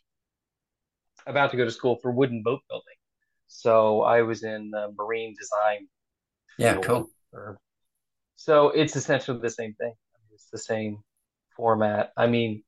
[1.26, 2.84] about to go to school for wooden boat building.
[3.47, 5.88] So I was in marine design.
[6.57, 7.09] Yeah, cool.
[7.32, 7.59] Or,
[8.36, 9.93] so it's essentially the same thing.
[10.33, 10.99] It's the same
[11.55, 12.11] format.
[12.17, 12.63] I mean,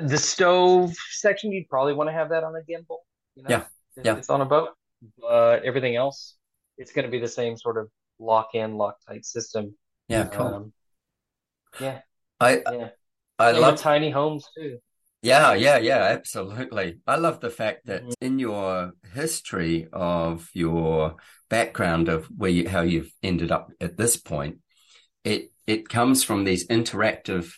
[0.00, 2.98] the stove section, you'd probably want to have that on a gimbal.
[3.34, 3.48] You know?
[3.48, 3.64] Yeah,
[4.02, 4.16] yeah.
[4.16, 4.70] It's on a boat,
[5.18, 6.36] but everything else,
[6.78, 7.88] it's going to be the same sort of
[8.18, 9.76] lock in, lock tight system.
[10.08, 10.46] Yeah, cool.
[10.46, 10.72] Um,
[11.80, 12.00] yeah,
[12.40, 12.88] I yeah.
[13.38, 14.78] I love tiny homes too.
[15.22, 16.98] Yeah, yeah, yeah, absolutely.
[17.06, 18.12] I love the fact that mm-hmm.
[18.20, 21.16] in your history of your
[21.48, 24.58] background of where you, how you've ended up at this point,
[25.24, 27.52] it it comes from these interactive.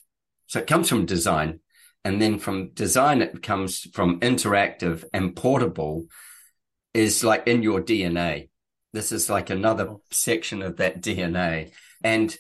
[0.47, 1.61] So it comes from design,
[2.05, 6.07] and then from design, it comes from interactive and portable
[6.93, 8.51] is like in your DNA.
[8.93, 10.03] This is like another oh.
[10.11, 11.73] section of that DNA.
[12.03, 12.35] And,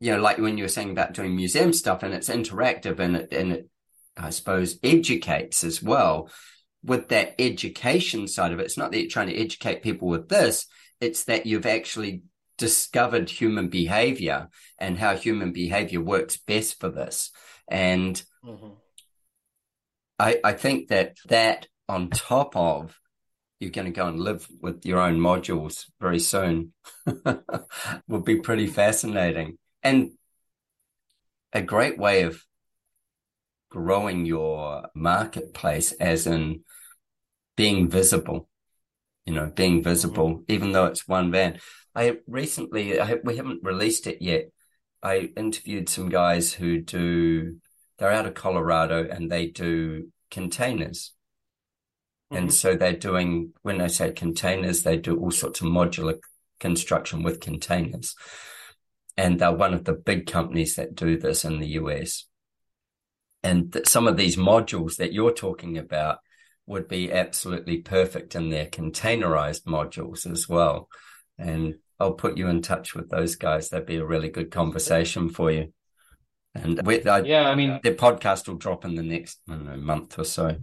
[0.00, 3.16] you know, like when you were saying about doing museum stuff and it's interactive and
[3.16, 3.68] it, and it,
[4.16, 6.30] I suppose, educates as well
[6.82, 8.64] with that education side of it.
[8.64, 10.66] It's not that you're trying to educate people with this.
[11.00, 12.22] It's that you've actually
[12.56, 14.48] discovered human behavior
[14.78, 17.30] and how human behavior works best for this.
[17.68, 18.74] And mm-hmm
[20.18, 22.98] I, I think that that on top of
[23.58, 26.72] you're going to go and live with your own modules very soon
[28.08, 30.12] would be pretty fascinating and
[31.52, 32.42] a great way of
[33.74, 36.60] growing your marketplace as in
[37.56, 38.48] being visible
[39.26, 40.52] you know being visible mm-hmm.
[40.52, 41.58] even though it's one van
[41.94, 44.44] i recently I, we haven't released it yet
[45.02, 47.56] i interviewed some guys who do
[47.98, 51.14] they're out of colorado and they do containers
[52.34, 52.42] Mm-hmm.
[52.42, 56.18] And so they're doing, when I say containers, they do all sorts of modular
[56.60, 58.14] construction with containers.
[59.16, 62.26] And they're one of the big companies that do this in the US.
[63.44, 66.18] And th- some of these modules that you're talking about
[66.66, 70.88] would be absolutely perfect in their containerized modules as well.
[71.38, 73.68] And I'll put you in touch with those guys.
[73.68, 75.72] That'd be a really good conversation for you.
[76.54, 80.18] And with, I, yeah, I mean, their podcast will drop in the next know, month
[80.18, 80.56] or so.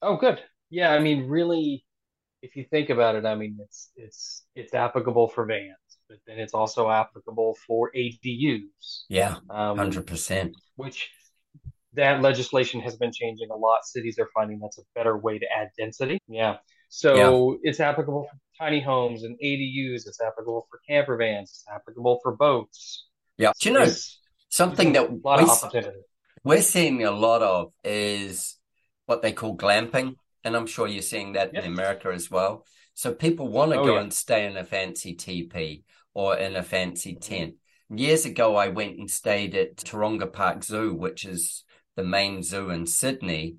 [0.00, 0.40] Oh, good.
[0.70, 1.84] Yeah, I mean, really,
[2.42, 5.74] if you think about it, I mean, it's it's it's applicable for vans,
[6.08, 9.04] but then it's also applicable for ADUs.
[9.08, 10.56] Yeah, um, hundred um, percent.
[10.76, 11.10] Which
[11.98, 13.84] that legislation has been changing a lot.
[13.84, 16.18] Cities are finding that's a better way to add density.
[16.28, 16.58] Yeah.
[16.88, 17.70] So yeah.
[17.70, 20.06] it's applicable for tiny homes and ADUs.
[20.06, 21.50] It's applicable for camper vans.
[21.50, 23.06] It's applicable for boats.
[23.36, 23.52] Yeah.
[23.60, 23.86] Do you know
[24.48, 25.20] something that we,
[26.44, 28.56] we're seeing a lot of is
[29.06, 30.14] what they call glamping.
[30.44, 31.64] And I'm sure you're seeing that yep.
[31.64, 32.64] in America as well.
[32.94, 34.02] So people want to oh, go yeah.
[34.02, 35.84] and stay in a fancy teepee
[36.14, 37.34] or in a fancy mm-hmm.
[37.34, 37.54] tent.
[37.90, 41.64] Years ago, I went and stayed at Taronga Park Zoo, which is
[41.98, 43.56] the main zoo in Sydney.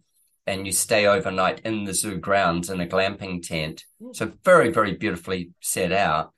[0.47, 3.85] And you stay overnight in the zoo grounds in a glamping tent.
[4.01, 4.15] Mm.
[4.15, 6.33] So very, very beautifully set out.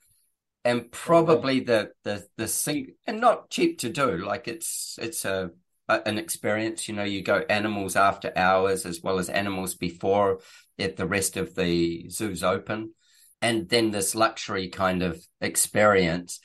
[0.66, 4.18] And probably the the the thing and not cheap to do.
[4.18, 5.52] Like it's it's a
[5.88, 6.90] an experience.
[6.90, 10.40] You know, you go animals after hours as well as animals before
[10.78, 12.94] if the rest of the zoo's open.
[13.42, 16.40] And then this luxury kind of experience.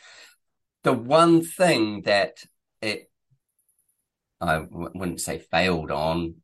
[0.85, 2.45] The one thing that
[2.81, 3.11] it,
[4.41, 6.37] I w- wouldn't say failed on,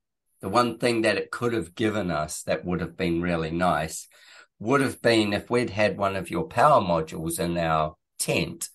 [0.42, 4.08] the one thing that it could have given us that would have been really nice
[4.58, 8.68] would have been if we'd had one of your power modules in our tent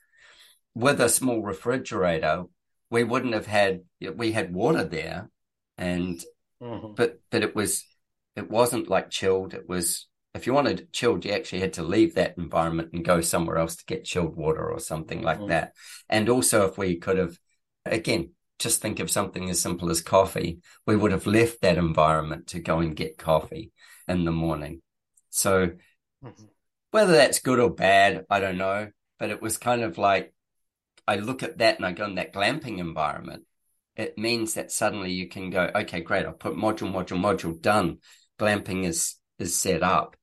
[0.74, 2.44] with a small refrigerator
[2.90, 3.82] we wouldn't have had
[4.16, 5.30] we had water there
[5.78, 6.24] and
[6.62, 6.94] mm-hmm.
[6.96, 7.86] but but it was
[8.36, 12.16] it wasn't like chilled it was if you wanted chilled you actually had to leave
[12.16, 15.50] that environment and go somewhere else to get chilled water or something like mm-hmm.
[15.50, 15.74] that
[16.10, 17.38] and also if we could have
[17.86, 22.48] again just think of something as simple as coffee we would have left that environment
[22.48, 23.72] to go and get coffee
[24.08, 24.82] in the morning
[25.30, 25.68] so
[26.24, 26.46] mm-hmm.
[26.92, 28.90] whether that's good or bad i don't know
[29.20, 30.34] but it was kind of like
[31.08, 33.44] I look at that and I go in that glamping environment,
[33.96, 38.00] it means that suddenly you can go, okay, great, I'll put module, module, module done.
[38.38, 40.16] Glamping is is set up.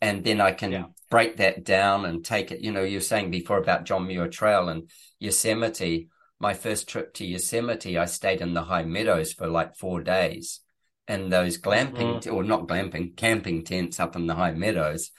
[0.00, 0.84] And then I can yeah.
[1.10, 2.60] break that down and take it.
[2.60, 4.90] You know, you were saying before about John Muir Trail and
[5.20, 6.08] Yosemite.
[6.42, 10.58] My first trip to Yosemite, I stayed in the high meadows for like four days.
[11.06, 12.34] in those glamping, mm-hmm.
[12.34, 15.12] or not glamping, camping tents up in the high meadows,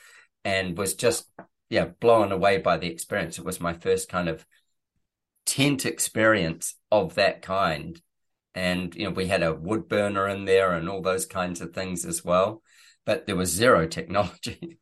[0.44, 1.30] and was just,
[1.70, 3.38] yeah, blown away by the experience.
[3.38, 4.46] It was my first kind of
[5.46, 8.02] tent experience of that kind.
[8.54, 11.74] And, you know, we had a wood burner in there and all those kinds of
[11.74, 12.62] things as well.
[13.06, 14.80] But there was zero technology.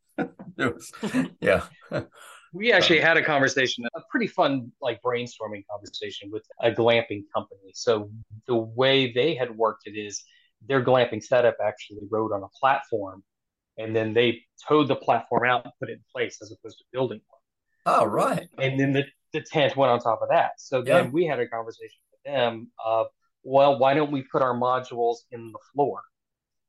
[0.57, 0.91] was,
[1.39, 1.65] yeah.
[2.54, 7.72] we actually had a conversation, a pretty fun, like brainstorming conversation with a glamping company.
[7.74, 8.12] So
[8.47, 10.24] the way they had worked it is
[10.68, 13.24] their glamping setup actually rode on a platform
[13.78, 16.84] and then they towed the platform out and put it in place as opposed to
[16.91, 17.39] building one.
[17.97, 18.47] Oh, right.
[18.58, 20.52] And then the the tent went on top of that.
[20.58, 21.10] So then yeah.
[21.12, 23.08] we had a conversation with them of,
[23.43, 26.02] well, why don't we put our modules in the floor?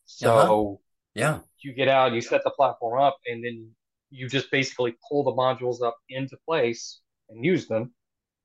[0.05, 0.74] So uh-huh.
[1.14, 3.70] yeah, you get out, you set the platform up, and then
[4.12, 7.92] you just basically pull the modules up into place and use them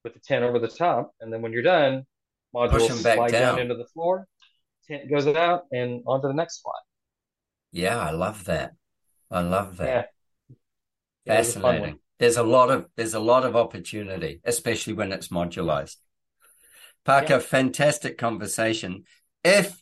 [0.03, 1.11] with the tent over the top.
[1.22, 2.03] And then when you're done,
[2.55, 3.55] modules slide down.
[3.55, 4.28] down into the floor,
[4.88, 6.82] tent goes out, and onto the next spot.
[7.72, 8.74] Yeah, I love that.
[9.30, 10.11] I love that.
[11.26, 11.36] Yeah.
[11.36, 15.97] Fascinating there's a lot of there's a lot of opportunity, especially when it's modularized.
[17.05, 17.39] Parker, yeah.
[17.39, 19.03] fantastic conversation.
[19.43, 19.82] If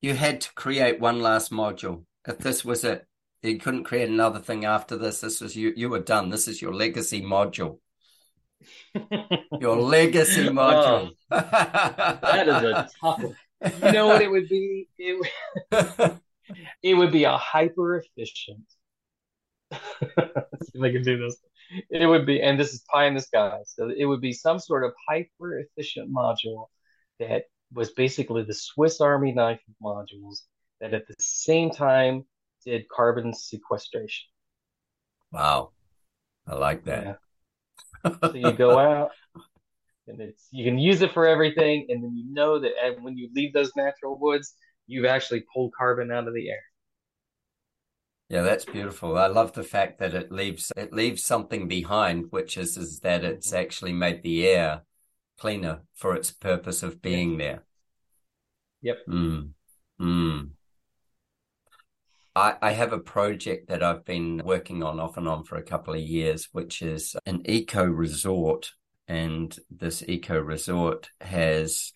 [0.00, 3.06] you had to create one last module, if this was it,
[3.46, 5.20] you couldn't create another thing after this.
[5.20, 5.72] This was you.
[5.76, 6.30] You were done.
[6.30, 7.78] This is your legacy module.
[9.60, 11.10] your legacy oh, module.
[11.30, 11.36] Oh,
[12.22, 13.22] that is a tough.
[13.22, 13.36] One.
[13.82, 14.88] You know what it would be?
[14.98, 15.30] It,
[16.82, 18.66] it would be a hyper efficient
[19.72, 19.78] see
[20.74, 21.36] if I can do this.
[21.90, 23.58] It would be, and this is pie in the sky.
[23.66, 26.66] So it would be some sort of hyper efficient module
[27.18, 30.42] that was basically the Swiss Army knife modules
[30.80, 32.24] that at the same time
[32.66, 34.26] did carbon sequestration.
[35.32, 35.70] Wow.
[36.46, 37.18] I like that.
[38.04, 38.16] Yeah.
[38.22, 39.10] so you go out
[40.06, 43.30] and it's you can use it for everything and then you know that when you
[43.34, 44.54] leave those natural woods,
[44.86, 46.62] you've actually pulled carbon out of the air.
[48.28, 49.16] Yeah, that's beautiful.
[49.16, 53.24] I love the fact that it leaves it leaves something behind, which is is that
[53.24, 53.58] it's mm-hmm.
[53.58, 54.82] actually made the air
[55.38, 57.64] cleaner for its purpose of being there.
[58.82, 58.98] Yep.
[59.08, 59.50] Mm.
[60.00, 60.50] Mm.
[62.36, 65.62] I, I have a project that I've been working on off and on for a
[65.62, 68.72] couple of years, which is an eco resort.
[69.08, 71.94] And this eco resort has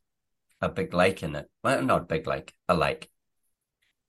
[0.62, 1.50] a big lake in it.
[1.62, 3.10] Well, not a big lake, a lake.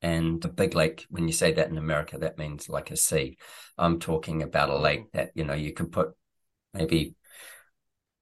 [0.02, 3.38] And a big lake, when you say that in America, that means like a sea.
[3.78, 5.18] I'm talking about a lake mm-hmm.
[5.18, 6.12] that, you know, you can put
[6.74, 7.16] maybe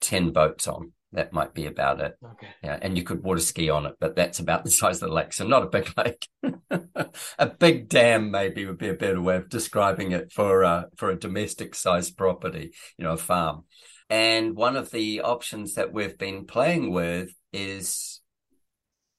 [0.01, 2.15] 10 boats on that might be about it.
[2.23, 2.47] Okay.
[2.63, 5.15] Yeah, and you could water ski on it, but that's about the size of the
[5.15, 6.27] lake, so not a big lake.
[7.39, 11.09] a big dam maybe would be a better way of describing it for uh, for
[11.09, 13.63] a domestic sized property, you know, a farm.
[14.09, 18.21] And one of the options that we've been playing with is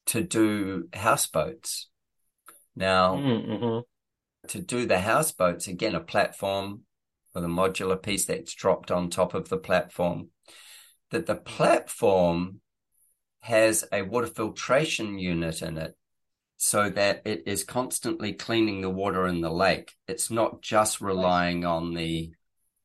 [0.07, 1.89] to do houseboats.
[2.75, 3.81] Now, mm-hmm.
[4.49, 6.83] to do the houseboats, again, a platform
[7.35, 10.29] with a modular piece that's dropped on top of the platform
[11.11, 12.61] that the platform
[13.41, 15.97] has a water filtration unit in it
[16.57, 19.95] so that it is constantly cleaning the water in the lake.
[20.07, 22.33] It's not just relying on the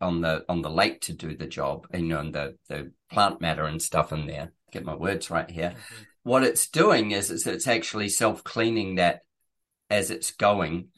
[0.01, 3.41] on the on the lake to do the job, you know, and the the plant
[3.41, 4.53] matter and stuff in there.
[4.71, 5.71] Get my words right here.
[5.71, 6.03] Mm-hmm.
[6.23, 9.21] What it's doing is, is it's actually self cleaning that
[9.89, 10.89] as it's going.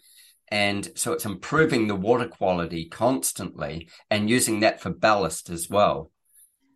[0.49, 6.11] And so it's improving the water quality constantly and using that for ballast as well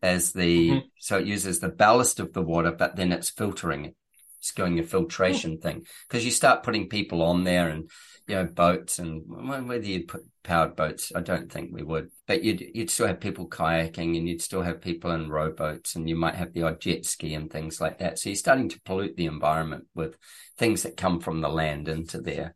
[0.02, 0.88] as the mm-hmm.
[1.00, 3.94] so it uses the ballast of the water, but then it's filtering.
[4.40, 5.68] It's going a filtration mm-hmm.
[5.68, 7.90] thing because you start putting people on there and
[8.28, 12.44] you know boats and whether you put powered boats, I don't think we would, but
[12.44, 16.16] you'd you'd still have people kayaking and you'd still have people in rowboats and you
[16.16, 18.18] might have the odd jet ski and things like that.
[18.18, 20.18] So you're starting to pollute the environment with
[20.58, 22.56] things that come from the land into there,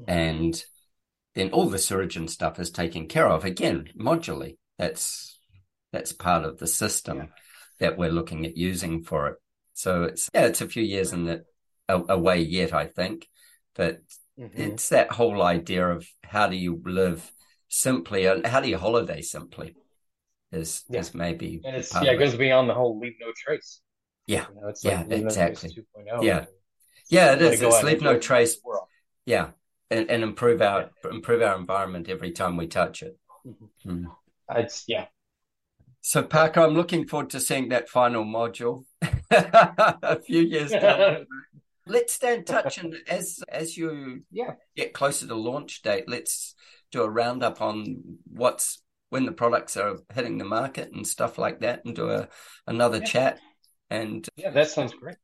[0.00, 0.10] mm-hmm.
[0.10, 0.64] and
[1.34, 4.56] then all the sewage and stuff is taken care of again modularly.
[4.78, 5.35] That's
[5.96, 7.26] that's part of the system yeah.
[7.80, 9.36] that we're looking at using for it.
[9.72, 11.44] So it's yeah, it's a few years in the
[11.88, 13.28] away yet, I think,
[13.74, 14.00] but
[14.38, 14.60] mm-hmm.
[14.60, 17.30] it's that whole idea of how do you live
[17.68, 19.74] simply and how do you holiday simply
[20.52, 21.00] is yeah.
[21.00, 23.80] is maybe and it's yeah it goes beyond the whole leave no trace.
[24.26, 25.70] Yeah, you know, yeah, like exactly.
[26.04, 26.46] No yeah,
[27.08, 27.62] yeah, it is.
[27.62, 28.58] It's leave no trace.
[29.24, 29.50] Yeah,
[29.90, 31.10] and, and improve our yeah.
[31.10, 33.16] improve our environment every time we touch it.
[33.46, 33.90] Mm-hmm.
[33.90, 34.06] Mm.
[34.56, 35.06] It's yeah,
[36.06, 38.84] so, Parker, I'm looking forward to seeing that final module
[39.32, 41.26] a few years down.
[41.84, 44.52] let's stay in touch, and as as you yeah.
[44.76, 46.54] get closer to launch date, let's
[46.92, 51.58] do a roundup on what's when the products are hitting the market and stuff like
[51.62, 52.28] that, and do a
[52.68, 53.04] another yeah.
[53.04, 53.40] chat.
[53.90, 55.16] And yeah, that sounds great.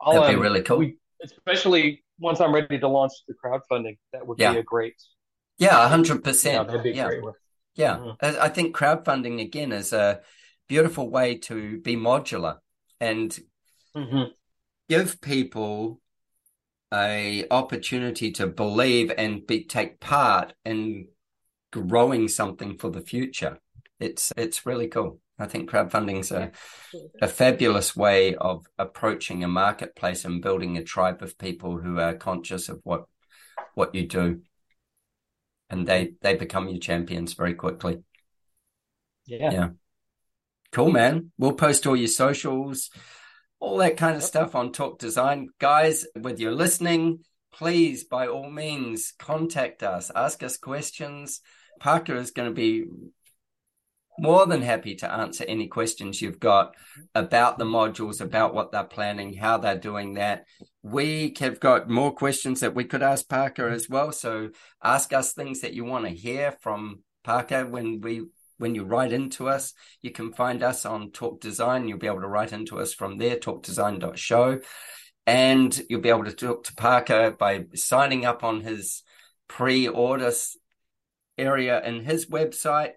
[0.00, 0.78] I'll, that'd um, be really cool.
[0.78, 4.54] We, especially once I'm ready to launch the crowdfunding, that would yeah.
[4.54, 5.00] be a great.
[5.58, 6.66] Yeah, hundred percent.
[6.66, 7.10] That'd be yeah.
[7.10, 7.22] great.
[7.76, 8.16] Yeah, mm.
[8.20, 10.20] I think crowdfunding again is a
[10.66, 12.56] beautiful way to be modular
[13.00, 13.38] and
[13.94, 14.24] mm-hmm.
[14.88, 16.00] give people
[16.92, 21.08] a opportunity to believe and be take part in
[21.70, 23.58] growing something for the future.
[24.00, 25.20] It's it's really cool.
[25.38, 26.52] I think crowdfunding's a
[27.20, 32.14] a fabulous way of approaching a marketplace and building a tribe of people who are
[32.14, 33.04] conscious of what
[33.74, 34.40] what you do
[35.70, 38.02] and they they become your champions very quickly.
[39.26, 39.50] Yeah.
[39.52, 39.68] Yeah.
[40.72, 41.32] Cool, man.
[41.38, 42.90] We'll post all your socials,
[43.60, 45.48] all that kind of stuff on Talk Design.
[45.58, 47.20] Guys, with you're listening,
[47.52, 51.40] please, by all means, contact us, ask us questions.
[51.80, 52.84] Parker is going to be
[54.18, 56.74] more than happy to answer any questions you've got
[57.14, 60.46] about the modules, about what they're planning, how they're doing that.
[60.82, 64.12] We have got more questions that we could ask Parker as well.
[64.12, 64.50] So
[64.82, 68.26] ask us things that you want to hear from Parker when we
[68.58, 69.74] when you write into us.
[70.00, 71.88] You can find us on Talk Design.
[71.88, 74.60] You'll be able to write into us from there, talkdesign.show.
[75.26, 79.02] And you'll be able to talk to Parker by signing up on his
[79.48, 80.32] pre-order
[81.36, 82.92] area in his website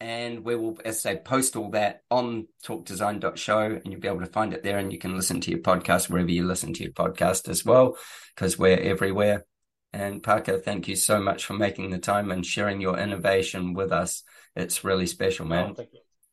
[0.00, 4.20] and we will, as I say, post all that on talkdesign.show and you'll be able
[4.20, 6.84] to find it there and you can listen to your podcast wherever you listen to
[6.84, 7.96] your podcast as well,
[8.34, 9.44] because we're everywhere.
[9.92, 13.90] And Parker, thank you so much for making the time and sharing your innovation with
[13.90, 14.22] us.
[14.54, 15.74] It's really special, oh, man.
[15.76, 15.84] Oh,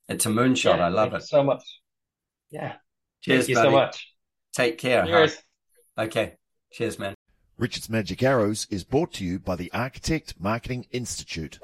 [0.09, 0.77] it's a moonshot.
[0.77, 1.63] Yeah, I love it so much.
[2.51, 2.73] Yeah.
[3.21, 3.67] Cheers, thank you buddy.
[3.67, 4.13] so much.
[4.53, 5.05] Take care.
[5.05, 5.35] Cheers.
[5.97, 6.03] Huh?
[6.03, 6.33] Okay.
[6.71, 7.15] Cheers, man.
[7.57, 11.59] Richard's Magic Arrows is brought to you by the Architect Marketing Institute.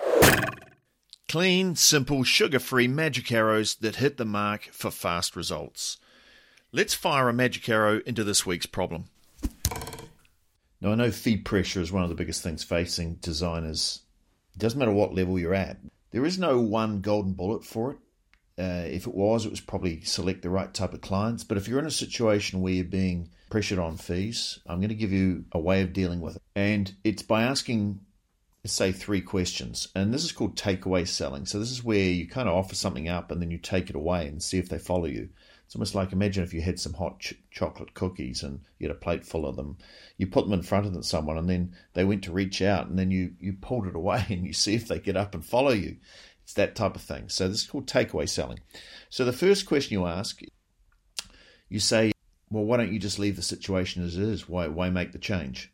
[1.32, 5.96] Clean, simple, sugar free magic arrows that hit the mark for fast results.
[6.74, 9.06] Let's fire a magic arrow into this week's problem.
[10.82, 14.02] Now, I know feed pressure is one of the biggest things facing designers.
[14.56, 15.78] It doesn't matter what level you're at,
[16.10, 17.98] there is no one golden bullet for it.
[18.62, 21.46] Uh, if it was, it was probably select the right type of clients.
[21.46, 24.96] But if you're in a situation where you're being pressured on fees, I'm going to
[24.96, 26.42] give you a way of dealing with it.
[26.58, 28.02] And it's by asking
[28.70, 29.88] say three questions.
[29.96, 31.46] And this is called takeaway selling.
[31.46, 33.96] So this is where you kind of offer something up and then you take it
[33.96, 35.30] away and see if they follow you.
[35.66, 38.96] It's almost like imagine if you had some hot ch- chocolate cookies and you had
[38.96, 39.78] a plate full of them.
[40.18, 43.00] You put them in front of someone and then they went to reach out and
[43.00, 45.72] then you you pulled it away and you see if they get up and follow
[45.72, 45.98] you.
[46.44, 47.30] It's that type of thing.
[47.30, 48.60] So this is called takeaway selling.
[49.10, 50.42] So the first question you ask
[51.70, 52.12] you say
[52.50, 54.50] well why don't you just leave the situation as it is?
[54.50, 55.72] Why why make the change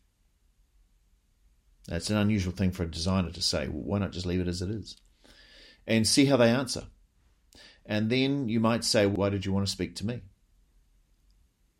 [1.88, 3.66] that's an unusual thing for a designer to say.
[3.66, 4.96] Well, why not just leave it as it is?
[5.86, 6.84] And see how they answer.
[7.86, 10.20] And then you might say, Why did you want to speak to me?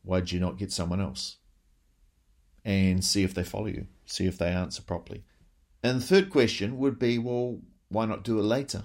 [0.03, 1.37] Why did you not get someone else?
[2.65, 5.25] And see if they follow you, see if they answer properly.
[5.83, 8.85] And the third question would be, Well, why not do it later?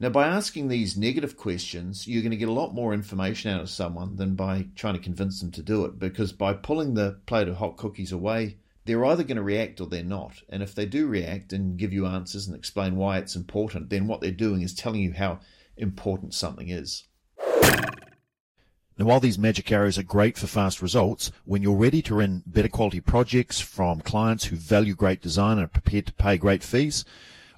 [0.00, 3.60] Now, by asking these negative questions, you're going to get a lot more information out
[3.60, 5.98] of someone than by trying to convince them to do it.
[5.98, 8.58] Because by pulling the plate of hot cookies away
[8.88, 10.42] they're either going to react or they're not.
[10.48, 14.06] And if they do react and give you answers and explain why it's important, then
[14.06, 15.40] what they're doing is telling you how
[15.76, 17.04] important something is.
[18.98, 22.42] Now, while these magic arrows are great for fast results, when you're ready to run
[22.46, 26.62] better quality projects from clients who value great design and are prepared to pay great
[26.62, 27.04] fees,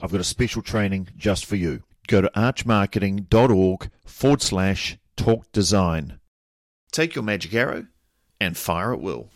[0.03, 1.85] I've got a special training just for you.
[2.09, 6.19] Go to archmarketing.org forward slash talk design.
[6.91, 7.87] Take your magic arrow
[8.41, 9.31] and fire at will.